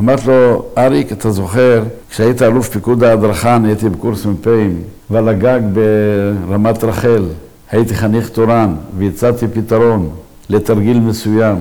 אמרתי 0.00 0.22
לו, 0.26 0.64
אריק, 0.78 1.12
אתה 1.12 1.30
זוכר, 1.30 1.82
כשהיית 2.10 2.42
אלוף 2.42 2.68
פיקוד 2.68 3.04
ההדרכה, 3.04 3.56
אני 3.56 3.68
הייתי 3.68 3.88
בקורס 3.88 4.26
מ"פים, 4.26 4.82
ועל 5.10 5.28
הגג 5.28 5.60
ברמת 5.72 6.84
רחל, 6.84 7.24
הייתי 7.70 7.94
חניך 7.94 8.28
תורן, 8.28 8.74
והצעתי 8.98 9.46
פתרון 9.48 10.10
לתרגיל 10.50 11.00
מסוים 11.00 11.56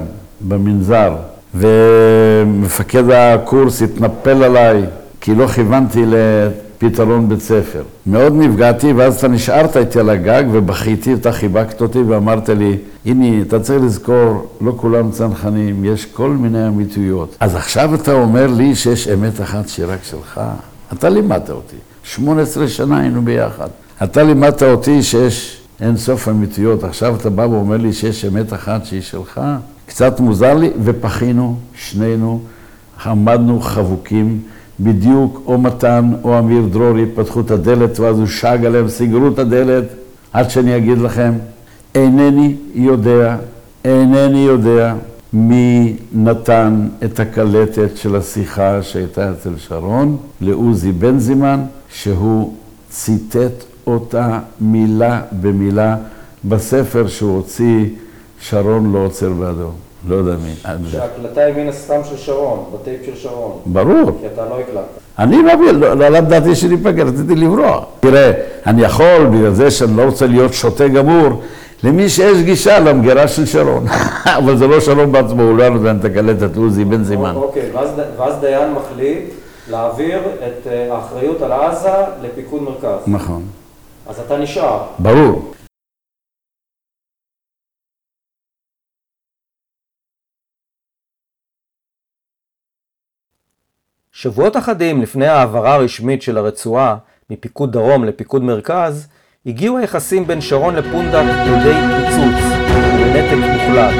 במנזר, 0.47 1.15
ומפקד 1.55 3.09
הקורס 3.09 3.81
התנפל 3.81 4.43
עליי, 4.43 4.83
כי 5.21 5.35
לא 5.35 5.47
כיוונתי 5.47 6.03
לפתרון 6.05 7.29
בית 7.29 7.41
ספר. 7.41 7.83
מאוד 8.07 8.33
נפגעתי, 8.35 8.93
ואז 8.93 9.17
אתה 9.17 9.27
נשארת 9.27 9.77
איתי 9.77 9.99
על 9.99 10.09
הגג 10.09 10.43
ובכיתי, 10.51 11.13
אתה 11.13 11.31
חיבקת 11.31 11.81
אותי 11.81 11.99
ואמרת 11.99 12.49
לי, 12.49 12.77
הנה, 13.05 13.41
אתה 13.41 13.59
צריך 13.59 13.83
לזכור, 13.83 14.47
לא 14.61 14.73
כולם 14.77 15.11
צנחנים, 15.11 15.85
יש 15.85 16.05
כל 16.05 16.29
מיני 16.29 16.67
אמיתויות. 16.67 17.35
אז 17.39 17.55
עכשיו 17.55 17.95
אתה 17.95 18.13
אומר 18.13 18.47
לי 18.47 18.75
שיש 18.75 19.07
אמת 19.07 19.41
אחת 19.41 19.67
שהיא 19.67 19.85
רק 19.89 20.03
שלך? 20.03 20.41
אתה 20.93 21.09
לימדת 21.09 21.49
אותי. 21.49 21.75
18 22.03 22.67
שנה 22.67 22.99
היינו 22.99 23.21
ביחד. 23.21 23.67
אתה 24.03 24.23
לימדת 24.23 24.63
אותי 24.63 25.03
שיש 25.03 25.61
אין 25.81 25.97
סוף 25.97 26.29
אמיתיות. 26.29 26.83
עכשיו 26.83 27.15
אתה 27.15 27.29
בא 27.29 27.41
ואומר 27.41 27.77
לי 27.77 27.93
שיש 27.93 28.25
אמת 28.25 28.53
אחת 28.53 28.85
שהיא 28.85 29.01
שלך? 29.01 29.41
קצת 29.85 30.19
מוזר 30.19 30.53
לי, 30.53 30.69
ופחינו, 30.83 31.57
שנינו, 31.75 32.41
עמדנו 33.05 33.61
חבוקים. 33.61 34.39
בדיוק 34.79 35.43
או 35.45 35.57
מתן 35.57 36.11
או 36.23 36.39
אמיר 36.39 36.65
דרורי 36.71 37.05
פתחו 37.15 37.41
את 37.41 37.51
הדלת 37.51 37.99
ואז 37.99 38.19
הוא 38.19 38.27
שג 38.27 38.59
עליהם, 38.65 38.89
סגרו 38.89 39.27
את 39.27 39.39
הדלת 39.39 39.83
עד 40.33 40.49
שאני 40.49 40.77
אגיד 40.77 40.97
לכם, 40.97 41.33
אינני 41.95 42.55
יודע, 42.73 43.37
אינני 43.85 44.45
יודע 44.45 44.95
מי 45.33 45.95
נתן 46.13 46.87
את 47.05 47.19
הקלטת 47.19 47.97
של 47.97 48.15
השיחה 48.15 48.83
שהייתה 48.83 49.31
אצל 49.31 49.57
שרון 49.57 50.17
לעוזי 50.41 50.91
בנזימן, 50.91 51.63
שהוא 51.89 52.53
ציטט 52.89 53.63
אותה 53.87 54.39
מילה 54.61 55.21
במילה 55.31 55.95
בספר 56.45 57.07
שהוא 57.07 57.35
הוציא, 57.35 57.85
שרון 58.41 58.93
לא 58.93 58.99
עוצר 58.99 59.29
בעדו. 59.29 59.69
לא 60.07 60.15
יודע 60.15 60.35
מי. 60.45 60.53
שההקלטה 60.91 61.41
היא 61.41 61.55
מן 61.55 61.69
הסתם 61.69 62.01
של 62.09 62.17
שרון, 62.17 62.63
בטייפ 62.73 63.01
של 63.05 63.15
שרון. 63.15 63.51
ברור. 63.65 64.17
כי 64.21 64.27
אתה 64.33 64.45
לא 64.45 64.59
הקלטת. 64.59 64.87
אני 65.19 65.37
מבין, 65.37 65.79
לא, 65.79 65.93
לא 65.93 66.17
ידעתי 66.17 66.55
שניפגר, 66.55 67.05
רציתי 67.07 67.35
לברוח. 67.35 67.83
תראה, 67.99 68.31
אני 68.65 68.81
יכול, 68.81 69.25
בגלל 69.31 69.53
זה 69.53 69.71
שאני 69.71 69.97
לא 69.97 70.01
רוצה 70.01 70.27
להיות 70.27 70.53
שוטה 70.53 70.87
גמור, 70.87 71.41
למי 71.83 72.09
שיש 72.09 72.41
גישה 72.41 72.79
למגירה 72.79 73.27
של 73.27 73.45
שרון. 73.45 73.85
אבל 74.37 74.57
זה 74.57 74.67
לא 74.67 74.79
שרון 74.79 75.11
בעצמו, 75.11 75.41
הוא 75.41 75.57
לא 75.57 75.69
נותן 75.69 75.97
את 75.99 76.05
הקלטת 76.05 76.57
עוזי 76.57 76.85
בן 76.85 77.03
זימן. 77.03 77.35
אוקיי, 77.35 77.69
ואז, 77.73 77.89
ואז 78.17 78.33
דיין 78.41 78.73
מחליט 78.73 79.33
להעביר 79.71 80.19
את 80.19 80.67
אה, 80.67 80.95
האחריות 80.95 81.41
על 81.41 81.51
עזה 81.51 81.89
לפיקוד 82.23 82.61
מרכז. 82.61 82.99
נכון. 83.07 83.41
אז 84.07 84.19
אתה 84.19 84.37
נשאר. 84.37 84.87
ברור. 84.99 85.53
שבועות 94.11 94.57
אחדים 94.57 95.01
לפני 95.01 95.27
ההעברה 95.27 95.75
הרשמית 95.75 96.21
של 96.21 96.37
הרצועה 96.37 96.97
מפיקוד 97.29 97.71
דרום 97.71 98.03
לפיקוד 98.03 98.43
מרכז, 98.43 99.07
הגיעו 99.45 99.77
היחסים 99.77 100.27
בין 100.27 100.41
שרון 100.41 100.75
לפונדק 100.75 101.23
לידי 101.45 101.79
פיצוץ 101.97 102.43
ולנתק 102.73 103.37
מוחלט. 103.51 103.95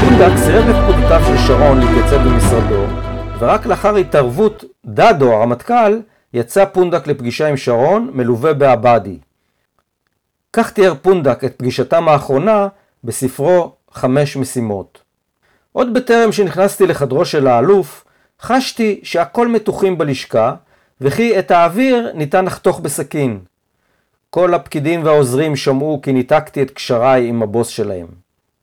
פונדק 0.00 0.36
סירב 0.44 0.68
לפקודותיו 0.68 1.20
של 1.26 1.46
שרון 1.46 1.80
להתייצב 1.80 2.16
במשרדו, 2.16 2.84
ורק 3.38 3.66
לאחר 3.66 3.96
התערבות 3.96 4.64
דדו, 4.86 5.32
הרמטכ"ל, 5.32 6.00
יצא 6.34 6.64
פונדק 6.64 7.06
לפגישה 7.06 7.48
עם 7.48 7.56
שרון, 7.56 8.10
מלווה 8.14 8.54
בעבאדי. 8.54 9.18
כך 10.52 10.72
תיאר 10.72 10.94
פונדק 11.02 11.44
את 11.44 11.54
פגישתם 11.56 12.08
האחרונה 12.08 12.68
בספרו 13.04 13.72
חמש 13.92 14.36
משימות. 14.36 15.02
עוד 15.72 15.94
בטרם 15.94 16.32
שנכנסתי 16.32 16.86
לחדרו 16.86 17.24
של 17.24 17.46
האלוף, 17.46 18.04
חשתי 18.40 19.00
שהכל 19.02 19.48
מתוחים 19.48 19.98
בלשכה, 19.98 20.54
וכי 21.00 21.38
את 21.38 21.50
האוויר 21.50 22.12
ניתן 22.14 22.44
לחתוך 22.44 22.80
בסכין. 22.80 23.40
כל 24.30 24.54
הפקידים 24.54 25.04
והעוזרים 25.04 25.56
שמעו 25.56 26.00
כי 26.02 26.12
ניתקתי 26.12 26.62
את 26.62 26.70
קשריי 26.70 27.28
עם 27.28 27.42
הבוס 27.42 27.68
שלהם. 27.68 28.06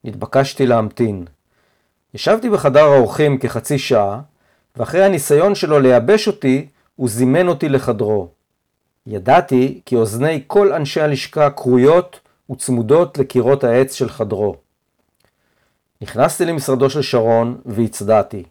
נתבקשתי 0.04 0.68
להמתין. 0.68 1.26
ישבתי 2.14 2.50
בחדר 2.50 2.84
האורחים 2.84 3.38
כחצי 3.38 3.80
שעה, 3.80 4.20
ואחרי 4.78 5.04
הניסיון 5.04 5.56
שלו 5.56 5.80
לייבש 5.80 6.28
אותי, 6.28 6.68
הוא 7.00 7.10
זימן 7.10 7.48
אותי 7.48 7.70
לחדרו. 7.70 8.28
ידעתי 9.08 9.82
כי 9.86 9.96
אוזני 9.96 10.44
כל 10.48 10.74
אנשי 10.74 11.02
הלשכה 11.02 11.50
כרויות 11.50 12.20
וצמודות 12.52 13.18
לקירות 13.18 13.64
העץ 13.64 13.94
של 13.94 14.10
חדרו. 14.10 14.56
נכנסתי 16.02 16.46
למשרדו 16.46 16.90
של 16.90 17.02
שרון 17.02 17.58
והצדעתי. 17.66 18.44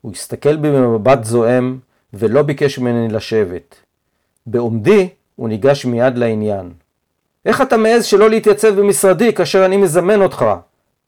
הוא 0.00 0.12
הסתכל 0.12 0.56
בי 0.56 0.70
במבט 0.70 1.24
זועם 1.24 1.78
ולא 2.12 2.42
ביקש 2.42 2.78
ממני 2.78 3.08
לשבת. 3.08 3.74
בעומדי 4.46 5.08
הוא 5.36 5.48
ניגש 5.48 5.84
מיד 5.84 6.18
לעניין. 6.18 6.72
איך 7.44 7.62
אתה 7.62 7.76
מעז 7.76 8.04
שלא 8.04 8.30
להתייצב 8.30 8.80
במשרדי 8.80 9.32
כאשר 9.32 9.66
אני 9.66 9.76
מזמן 9.76 10.22
אותך? 10.22 10.44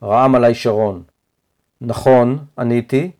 רעם 0.02 0.34
עלי 0.34 0.54
שרון. 0.54 1.02
נכון, 1.80 2.38
עניתי. 2.58 3.10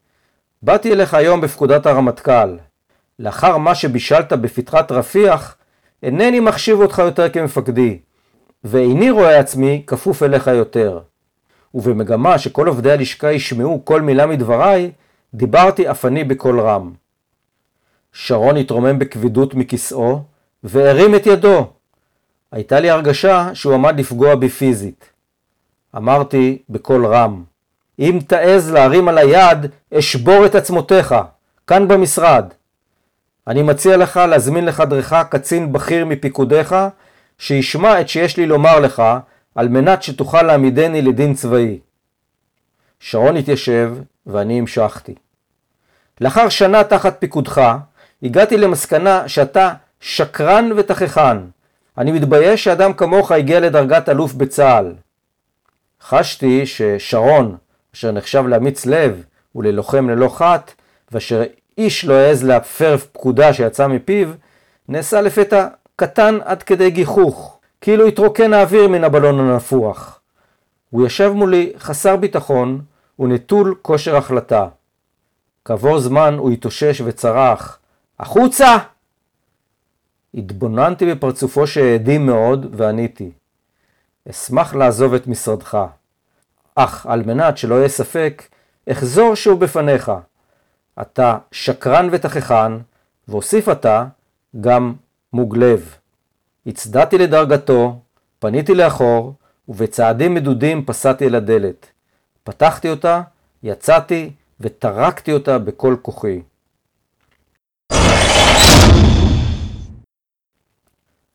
באתי 0.63 0.93
אליך 0.93 1.15
היום 1.15 1.41
בפקודת 1.41 1.87
הרמטכ"ל. 1.87 2.68
לאחר 3.19 3.57
מה 3.57 3.75
שבישלת 3.75 4.33
בפתחת 4.33 4.93
רפיח, 4.93 5.57
אינני 6.03 6.41
מחשיב 6.41 6.81
אותך 6.81 6.99
יותר 6.99 7.29
כמפקדי, 7.29 7.99
ואיני 8.65 9.11
רואה 9.11 9.39
עצמי 9.39 9.83
כפוף 9.87 10.23
אליך 10.23 10.47
יותר. 10.47 11.01
ובמגמה 11.75 12.39
שכל 12.39 12.69
עובדי 12.69 12.93
הלשכה 12.93 13.33
ישמעו 13.33 13.85
כל 13.85 14.03
מילה 14.03 14.27
מדבריי, 14.27 14.91
דיברתי 15.35 15.91
אף 15.91 16.05
אני 16.05 16.25
בקול 16.25 16.61
רם. 16.61 16.93
שרון 18.13 18.57
התרומם 18.57 18.99
בכבדות 18.99 19.55
מכיסאו, 19.55 20.23
והרים 20.65 21.15
את 21.15 21.27
ידו. 21.27 21.67
הייתה 22.53 22.81
לי 22.81 22.91
הרגשה 22.91 23.51
שהוא 23.55 23.75
עמד 23.75 24.01
לפגוע 24.01 24.35
בי 24.35 24.49
פיזית. 24.49 25.11
אמרתי 25.97 26.59
בקול 26.69 27.07
רם, 27.07 27.45
אם 27.99 28.19
תעז 28.27 28.71
להרים 28.71 29.09
על 29.09 29.19
היד, 29.19 29.67
אשבור 29.99 30.47
את 30.47 30.55
עצמותיך, 30.55 31.15
כאן 31.67 31.89
במשרד. 31.89 32.53
אני 33.49 33.63
מציע 33.63 33.97
לך 33.97 34.17
להזמין 34.17 34.65
לחדרך 34.65 35.13
קצין 35.31 35.73
בכיר 35.73 36.07
מפיקודיך, 36.07 36.77
שישמע 37.39 38.01
את 38.01 38.09
שיש 38.09 38.37
לי 38.37 38.47
לומר 38.47 38.81
לך, 38.81 39.03
על 39.55 39.69
מנת 39.69 40.03
שתוכל 40.03 40.43
להעמידני 40.43 41.03
לדין 41.03 41.35
צבאי. 41.35 41.79
שרון 43.01 43.37
התיישב, 43.37 43.95
ואני 44.27 44.59
המשכתי. 44.59 45.15
לאחר 46.21 46.49
שנה 46.49 46.85
תחת 46.85 47.17
פיקודך, 47.19 47.63
הגעתי 48.23 48.57
למסקנה 48.57 49.29
שאתה 49.29 49.73
שקרן 50.01 50.71
ותככן. 50.77 51.37
אני 51.99 52.13
מתבייש 52.13 52.65
שאדם 52.65 52.93
כמוך 52.93 53.33
הגיע 53.33 53.61
לדרגת 53.61 54.09
אלוף 54.09 54.35
בצה"ל. 54.35 54.95
חשתי 56.03 56.67
ששרון, 56.67 57.57
אשר 57.95 58.13
נחשב 58.13 58.45
לאמיץ 58.47 58.87
לב 58.87 59.23
וללוחם 59.55 60.11
ללא 60.11 60.29
חת, 60.29 60.75
ואשר 61.13 61.43
איש 61.79 62.05
לא 62.05 62.15
העז 62.15 62.45
להפר 62.45 62.97
פקודה 63.13 63.53
שיצאה 63.53 63.89
מפיו, 63.89 64.29
נעשה 64.89 65.21
לפתע 65.21 65.67
קטן 65.97 66.39
עד 66.45 66.63
כדי 66.63 66.91
גיחוך, 66.91 67.59
כאילו 67.81 68.07
התרוקן 68.07 68.53
האוויר 68.53 68.89
מן 68.89 69.05
הבלון 69.05 69.41
הנפוח. 69.41 70.21
הוא 70.91 71.07
ישב 71.07 71.33
מולי 71.35 71.73
חסר 71.79 72.17
ביטחון 72.17 72.81
ונטול 73.19 73.75
כושר 73.83 74.17
החלטה. 74.17 74.69
כעבור 75.65 75.99
זמן 76.01 76.35
הוא 76.39 76.51
התאושש 76.51 77.01
וצרח, 77.01 77.79
החוצה! 78.19 78.77
התבוננתי 80.35 81.15
בפרצופו 81.15 81.67
שהאדים 81.67 82.27
מאוד 82.27 82.67
ועניתי, 82.73 83.31
אשמח 84.31 84.75
לעזוב 84.75 85.15
את 85.15 85.27
משרדך, 85.27 85.79
אך 86.75 87.07
על 87.07 87.23
מנת 87.23 87.59
שלא 87.59 87.75
יהיה 87.75 87.89
ספק, 87.89 88.43
אחזור 88.93 89.35
שוב 89.35 89.61
בפניך. 89.61 90.13
אתה 91.01 91.39
שקרן 91.53 92.09
ותככן, 92.13 92.73
והוסיף 93.29 93.69
אתה 93.69 94.05
גם 94.61 94.95
מוגלב. 95.33 95.95
הצדעתי 96.67 97.19
לדרגתו, 97.19 97.99
פניתי 98.39 98.75
לאחור, 98.75 99.35
ובצעדים 99.69 100.35
מדודים 100.35 100.85
פסעתי 100.85 101.27
אל 101.27 101.35
הדלת. 101.35 101.87
פתחתי 102.45 102.91
אותה, 102.91 103.23
יצאתי 103.63 104.31
וטרקתי 104.61 105.33
אותה 105.33 105.59
בכל 105.59 105.97
כוחי. 106.03 106.41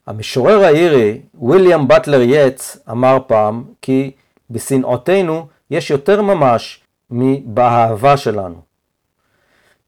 המשורר 0.08 0.64
האירי, 0.64 1.22
ויליאם 1.42 1.88
באטלר 1.88 2.22
יץ, 2.22 2.78
אמר 2.92 3.18
פעם 3.28 3.64
כי 3.82 4.12
בשנאותינו 4.50 5.48
יש 5.70 5.92
יותר 5.92 6.22
ממש 6.22 6.82
מבאהבה 7.12 8.18
שלנו. 8.18 8.73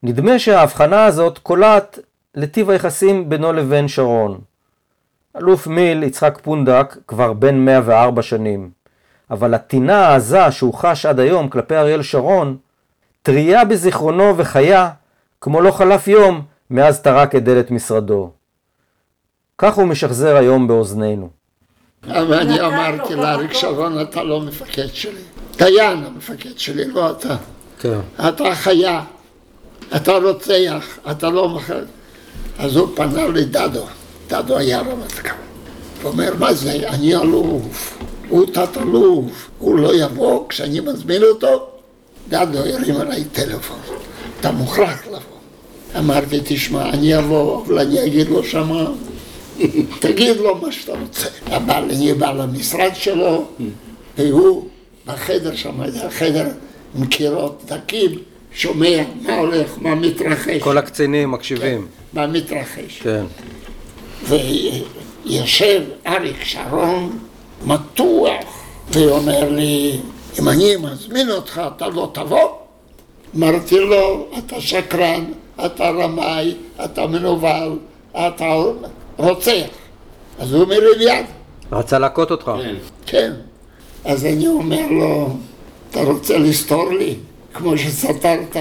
נדמה 0.08 0.40
שההבחנה 0.40 1.06
הזאת 1.06 1.38
קולעת 1.38 2.00
לטיב 2.36 2.70
היחסים 2.70 3.30
בינו 3.30 3.54
לבין 3.54 3.88
שרון. 3.88 4.40
אלוף 5.38 5.68
מיל, 5.68 6.04
יצחק 6.04 6.40
פונדק, 6.42 6.98
כבר 7.08 7.34
בן 7.34 7.56
104 7.56 8.22
שנים, 8.22 8.70
אבל 9.32 9.54
הטינה 9.54 10.08
העזה 10.08 10.52
שהוא 10.52 10.74
חש 10.74 11.06
עד 11.06 11.20
היום 11.20 11.50
כלפי 11.50 11.76
אריאל 11.76 12.02
שרון, 12.02 12.58
טריה 13.22 13.66
בזיכרונו 13.66 14.38
וחיה, 14.38 14.90
כמו 15.42 15.62
לא 15.62 15.72
חלף 15.72 16.08
יום 16.08 16.42
מאז 16.70 17.02
טרק 17.02 17.36
את 17.36 17.44
דלת 17.44 17.72
משרדו. 17.72 18.32
כך 19.58 19.74
הוא 19.74 19.86
משחזר 19.86 20.36
היום 20.36 20.68
באוזנינו. 20.68 21.30
אבל 22.04 22.34
אני 22.34 22.62
אמרתי 22.62 23.16
לאריק 23.16 23.54
שרון, 23.54 24.02
אתה 24.02 24.24
לא 24.24 24.42
מפקד 24.42 24.88
שלי. 24.94 25.22
דיין 25.58 26.04
המפקד 26.04 26.58
שלי, 26.58 26.86
לא 26.86 27.12
אתה. 27.12 27.36
כן. 27.80 28.00
אתה 28.30 28.56
חיה, 28.56 29.02
אתה 29.96 30.18
רוצח, 30.18 31.00
אתה 31.12 31.30
לא 31.30 31.50
מחר. 31.50 31.84
אז 32.58 32.76
הוא 32.76 32.88
פנה 32.96 33.28
לדדו, 33.28 33.86
דדו 34.28 34.58
היה 34.58 34.80
רמטכ"ל. 34.80 35.30
הוא 36.02 36.12
אומר, 36.12 36.34
מה 36.40 36.54
זה, 36.54 36.90
אני 36.90 37.16
אלוף, 37.16 37.98
הוא 38.30 38.46
תת-אלוף, 38.46 39.50
הוא 39.60 39.76
לא 39.80 39.96
יבוא 39.96 40.50
כשאני 40.50 40.80
מזמין 40.80 41.24
אותו? 41.24 41.68
דדו 42.30 42.58
הרים 42.58 42.96
עליי 42.96 43.24
טלפון, 43.24 43.80
אתה 44.40 44.52
מוכרח 44.52 45.08
לבוא. 45.08 45.20
אמרתי, 45.98 46.40
תשמע, 46.44 46.90
אני 46.90 47.18
אבוא, 47.18 47.66
אבל 47.66 47.80
אני 47.80 48.06
אגיד 48.06 48.30
לו 48.30 48.44
שמה, 48.44 48.86
תגיד 50.00 50.38
לו 50.38 50.56
מה 50.56 50.72
שאתה 50.72 50.92
רוצה. 50.92 51.28
הבעל, 51.46 51.84
אני 51.84 52.14
בא 52.14 52.32
למשרד 52.32 52.92
שלו, 52.94 53.46
והוא 54.18 54.68
בחדר 55.06 55.56
שם, 55.56 55.90
זה 55.90 56.08
החדר 56.08 56.48
עם 56.96 57.06
קירות 57.06 57.64
דקים, 57.66 58.12
שומע 58.56 59.04
מה 59.22 59.38
הולך, 59.38 59.72
מה 59.82 59.96
מתרחש. 59.96 60.62
כל 60.62 60.78
הקצינים 60.78 61.32
מקשיבים. 61.32 61.88
מה 62.14 62.28
מתרחש. 62.28 63.02
כן. 63.02 63.26
ויושב 64.24 65.82
אריק 66.08 66.44
שרון 66.44 67.20
מתוח, 67.66 68.64
ואומר 68.92 69.50
לי, 69.50 70.00
אם 70.40 70.50
אני 70.50 70.76
מזמין 70.76 71.30
אותך, 71.32 71.62
אתה 71.76 71.88
לא 71.88 72.10
תבוא? 72.14 72.50
אמרתי 73.36 73.80
לו, 73.80 74.28
אתה 74.38 74.62
שקרן, 74.62 75.24
אתה 75.66 75.90
רמאי, 75.90 76.56
אתה 76.86 77.08
מנוול, 77.08 77.80
אתה 78.12 78.56
רוצח. 79.18 79.68
אז 80.40 80.54
הוא 80.54 80.62
אומר 80.62 80.80
לי 80.80 81.06
מיד. 81.06 81.26
רצה 81.72 82.00
להכות 82.00 82.32
אותך. 82.32 82.52
כן. 83.06 83.34
אז 84.06 84.26
אני 84.26 84.48
אומר 84.48 84.88
לו, 84.90 85.30
אתה 85.92 86.02
רוצה 86.02 86.38
לסתור 86.38 86.94
לי, 86.94 87.16
כמו 87.56 87.78
שסתרת 87.78 88.56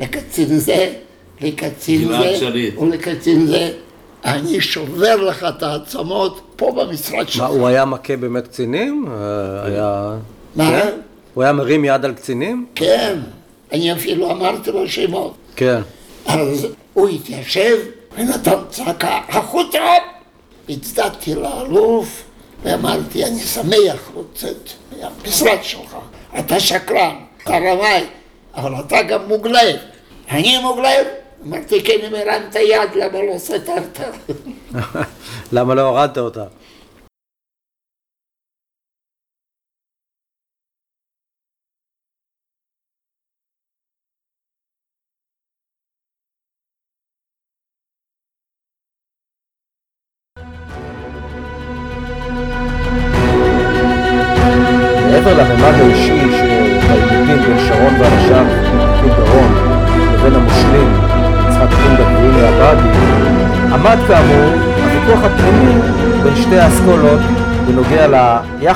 לקצין 0.00 0.58
זה, 0.58 0.92
לקצין 1.40 2.08
זה, 2.08 2.36
שליט. 2.38 2.78
ולקצין 2.78 3.46
זה, 3.46 3.72
אני 4.24 4.60
שובר 4.60 5.16
לך 5.16 5.46
את 5.48 5.62
העצמות 5.62 6.40
פה 6.56 6.72
במשרד 6.72 7.28
שלך. 7.28 7.42
מה, 7.42 7.48
הוא 7.48 7.66
היה 7.68 7.84
מכה 7.84 8.16
באמת 8.16 8.48
קצינים? 8.48 9.06
אה, 9.08 9.66
היה... 9.66 10.14
מה? 10.56 10.70
כן? 10.70 10.90
הוא 11.34 11.44
היה 11.44 11.52
מרים 11.52 11.84
יד 11.84 12.04
על 12.04 12.12
קצינים? 12.14 12.66
כן, 12.74 13.18
אני 13.72 13.92
אפילו 13.92 14.30
אמרתי 14.30 14.70
לו 14.70 14.88
שמות. 14.88 15.34
כן. 15.56 15.80
אז 16.26 16.66
הוא 16.94 17.08
התיישב 17.08 17.76
ונתן 18.18 18.58
צעקה, 18.70 19.20
החוצה! 19.28 19.78
הצדקתי 20.68 21.34
לאלוף 21.34 22.22
ואמרתי, 22.64 23.24
אני 23.24 23.38
שמח 23.40 24.10
לצאת 24.20 24.70
מהמשרד 24.92 25.58
שלך. 25.62 25.96
אתה 26.38 26.60
שקרן, 26.60 27.16
אתה 27.42 27.52
רמאי, 27.56 28.04
אבל 28.56 28.80
אתה 28.80 29.02
גם 29.02 29.28
מוגלב. 29.28 29.76
אני 30.30 30.58
מוגלב? 30.58 31.06
אמרתי, 31.46 31.84
כן, 31.84 31.98
אם 32.06 32.14
הרמת 32.14 32.54
יד, 32.54 32.90
למה 32.94 33.22
לא 33.22 33.38
סתרת? 33.38 34.00
למה 35.52 35.74
לא 35.74 35.82
הורדת 35.82 36.18
אותה? 36.18 36.44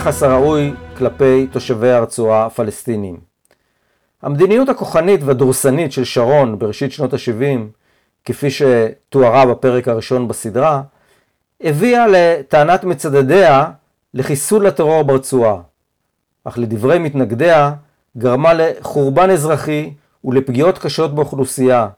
ליחס 0.09 0.23
הראוי 0.23 0.75
כלפי 0.97 1.47
תושבי 1.47 1.91
הרצועה 1.91 2.47
הפלסטינים. 2.47 3.17
המדיניות 4.23 4.69
הכוחנית 4.69 5.21
והדורסנית 5.25 5.93
של 5.93 6.05
שרון 6.05 6.59
בראשית 6.59 6.93
שנות 6.93 7.15
ה-70, 7.15 7.61
כפי 8.25 8.49
שתוארה 8.51 9.47
בפרק 9.47 9.89
הראשון 9.89 10.29
בסדרה, 10.29 10.83
הביאה 11.61 12.07
לטענת 12.09 12.85
מצדדיה 12.85 13.71
לחיסול 14.15 14.67
הטרור 14.67 15.03
ברצועה, 15.03 15.61
אך 16.45 16.59
לדברי 16.59 16.99
מתנגדיה 16.99 17.73
גרמה 18.19 18.55
לחורבן 18.55 19.31
אזרחי 19.31 19.93
ולפגיעות 20.25 20.79
קשות 20.79 21.15
באוכלוסייה, 21.15 21.89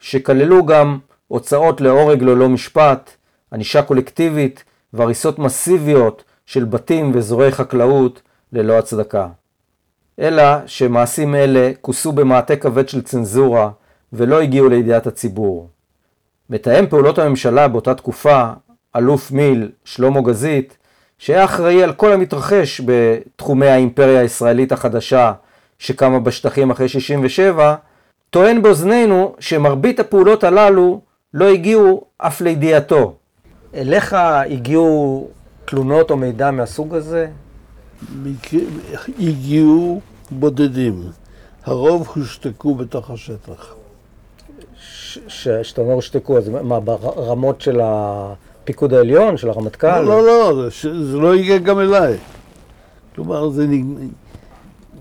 שכללו 0.00 0.66
גם 0.66 0.98
הוצאות 1.28 1.80
להורג 1.80 2.22
ללא 2.22 2.48
משפט, 2.48 3.10
ענישה 3.52 3.82
קולקטיבית 3.82 4.64
והריסות 4.92 5.38
מסיביות 5.38 6.24
של 6.46 6.64
בתים 6.64 7.10
ואזורי 7.14 7.52
חקלאות 7.52 8.22
ללא 8.52 8.78
הצדקה. 8.78 9.28
אלא 10.18 10.44
שמעשים 10.66 11.34
אלה 11.34 11.70
כוסו 11.80 12.12
במעטה 12.12 12.56
כבד 12.56 12.88
של 12.88 13.02
צנזורה 13.02 13.70
ולא 14.12 14.40
הגיעו 14.40 14.68
לידיעת 14.68 15.06
הציבור. 15.06 15.68
מתאם 16.50 16.86
פעולות 16.86 17.18
הממשלה 17.18 17.68
באותה 17.68 17.94
תקופה, 17.94 18.50
אלוף 18.96 19.32
מיל 19.32 19.70
שלמה 19.84 20.20
גזית, 20.20 20.76
שהיה 21.18 21.44
אחראי 21.44 21.82
על 21.82 21.92
כל 21.92 22.12
המתרחש 22.12 22.80
בתחומי 22.84 23.66
האימפריה 23.66 24.20
הישראלית 24.20 24.72
החדשה 24.72 25.32
שקמה 25.78 26.20
בשטחים 26.20 26.70
אחרי 26.70 26.88
67, 26.88 27.74
טוען 28.30 28.62
באוזנינו 28.62 29.34
שמרבית 29.38 30.00
הפעולות 30.00 30.44
הללו 30.44 31.00
לא 31.34 31.48
הגיעו 31.48 32.04
אף 32.18 32.40
לידיעתו. 32.40 33.16
אליך 33.74 34.16
הגיעו 34.50 35.28
תלונות 35.64 36.10
או 36.10 36.16
מידע 36.16 36.50
מהסוג 36.50 36.94
הזה? 36.94 37.26
הגיעו 39.20 40.00
בודדים. 40.30 41.02
הרוב 41.64 42.08
הושתקו 42.14 42.74
בתוך 42.74 43.10
השטח. 43.10 43.74
ש- 44.80 45.18
ש- 45.28 45.48
שאתה 45.62 45.80
אומר 45.80 45.92
הושתקו, 45.92 46.38
אז 46.38 46.48
מה, 46.48 46.80
ברמות 46.80 47.60
של 47.60 47.80
הפיקוד 47.82 48.94
העליון, 48.94 49.36
של 49.36 49.48
הרמטכ"ל? 49.48 50.00
לא, 50.00 50.26
לא, 50.26 50.62
זה, 50.64 50.70
ש- 50.70 50.86
זה 50.86 51.16
לא 51.16 51.34
הגיע 51.34 51.58
גם 51.58 51.80
אליי. 51.80 52.16
כלומר, 53.14 53.48
זה 53.50 53.66
נג... 53.66 53.84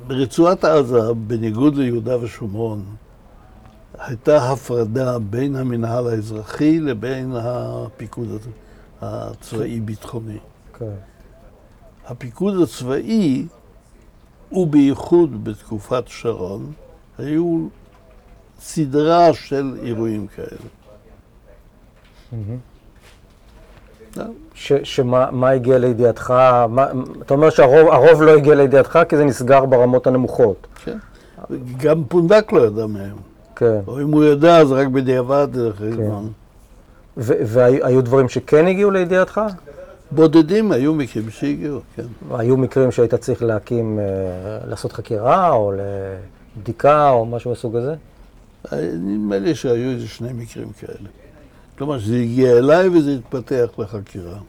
ברצועת 0.07 0.65
עזה, 0.65 0.99
בניגוד 1.13 1.75
ליהודה 1.75 2.23
ושומרון, 2.23 2.83
הייתה 3.99 4.51
הפרדה 4.51 5.19
בין 5.19 5.55
המינהל 5.55 6.07
האזרחי 6.07 6.79
לבין 6.79 7.31
הפיקוד 7.35 8.27
הצבאי-ביטחוני. 9.01 10.37
כן. 10.83 12.11
הפיקוד 12.11 12.61
הצבאי, 12.61 13.45
ובייחוד 14.51 15.43
בתקופת 15.43 16.03
שרון, 16.07 16.71
היו 17.17 17.67
סדרה 18.59 19.33
של 19.33 19.77
אירועים 19.83 20.27
כאלה. 20.27 20.69
שמה 24.83 25.31
מה 25.31 25.49
הגיע 25.49 25.77
לידיעתך? 25.77 26.33
אתה 27.21 27.33
אומר 27.33 27.49
שהרוב 27.49 27.89
הרוב 27.89 28.21
לא 28.21 28.31
הגיע 28.31 28.55
לידיעתך 28.55 28.99
כי 29.09 29.17
זה 29.17 29.25
נסגר 29.25 29.65
ברמות 29.65 30.07
הנמוכות. 30.07 30.67
כן. 30.83 30.97
גם 31.77 32.03
פונדק 32.03 32.51
לא 32.51 32.67
ידע 32.67 32.85
מהם. 32.85 33.15
כן. 33.55 33.79
או 33.87 34.01
אם 34.01 34.11
הוא 34.11 34.23
ידע, 34.23 34.57
אז 34.57 34.71
רק 34.71 34.87
בדיעבד 34.87 35.47
אחרי 35.69 35.91
זמן. 35.91 36.27
ו- 37.17 37.33
והיו 37.45 38.01
דברים 38.01 38.29
שכן 38.29 38.67
הגיעו 38.67 38.91
לידיעתך? 38.91 39.41
בודדים 40.15 40.71
היו 40.71 40.93
מקרים 40.93 41.29
שהגיעו, 41.29 41.79
כן. 41.95 42.05
היו 42.31 42.57
מקרים 42.57 42.91
שהיית 42.91 43.15
צריך 43.15 43.43
להקים, 43.43 43.99
אה, 43.99 44.67
לעשות 44.67 44.91
חקירה 44.91 45.51
או 45.51 45.73
לבדיקה 46.57 47.09
או 47.09 47.25
משהו 47.25 47.49
מהסוג 47.49 47.75
הזה? 47.75 47.95
נדמה 48.93 49.37
לי 49.39 49.55
שהיו 49.55 49.91
איזה 49.91 50.07
שני 50.07 50.33
מקרים 50.33 50.71
כאלה. 50.79 51.09
כלומר, 51.77 51.99
שזה 51.99 52.15
הגיע 52.15 52.57
אליי 52.57 52.89
וזה 52.89 53.11
התפתח 53.11 53.69
לחקירה. 53.77 54.39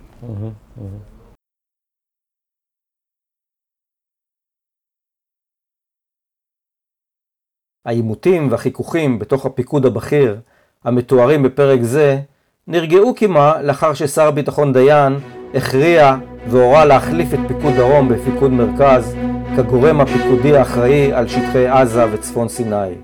העימותים 7.84 8.50
והחיכוכים 8.50 9.18
בתוך 9.18 9.46
הפיקוד 9.46 9.86
הבכיר, 9.86 10.40
המתוארים 10.84 11.42
בפרק 11.42 11.80
זה, 11.82 12.20
נרגעו 12.66 13.14
קימה 13.14 13.62
לאחר 13.62 13.94
ששר 13.94 14.26
הביטחון 14.26 14.72
דיין 14.72 15.12
הכריע 15.54 16.16
והורה 16.48 16.84
להחליף 16.84 17.34
את 17.34 17.38
פיקוד 17.48 17.72
דרום 17.76 18.08
בפיקוד 18.08 18.50
מרכז 18.50 19.16
כגורם 19.56 20.00
הפיקודי 20.00 20.56
האחראי 20.56 21.12
על 21.12 21.28
שטחי 21.28 21.66
עזה 21.66 22.12
וצפון 22.12 22.48
סיני. 22.48 22.94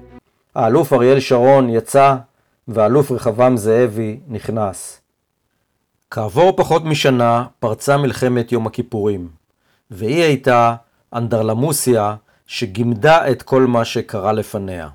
האלוף 0.55 0.93
אריאל 0.93 1.21
שרון 1.21 1.69
יצא 1.69 2.17
והאלוף 2.69 3.13
רחבעם 3.13 3.57
זאבי 3.57 4.21
נכנס. 4.29 5.01
כעבור 6.11 6.57
פחות 6.57 6.85
משנה 6.85 7.45
פרצה 7.59 7.97
מלחמת 7.97 8.53
יום 8.53 8.67
הכיפורים, 8.67 9.29
והיא 9.91 10.23
הייתה 10.23 10.75
אנדרלמוסיה 11.15 12.15
שגימדה 12.47 13.31
את 13.31 13.43
כל 13.43 13.67
מה 13.67 13.85
שקרה 13.85 14.33
לפניה. 14.33 14.89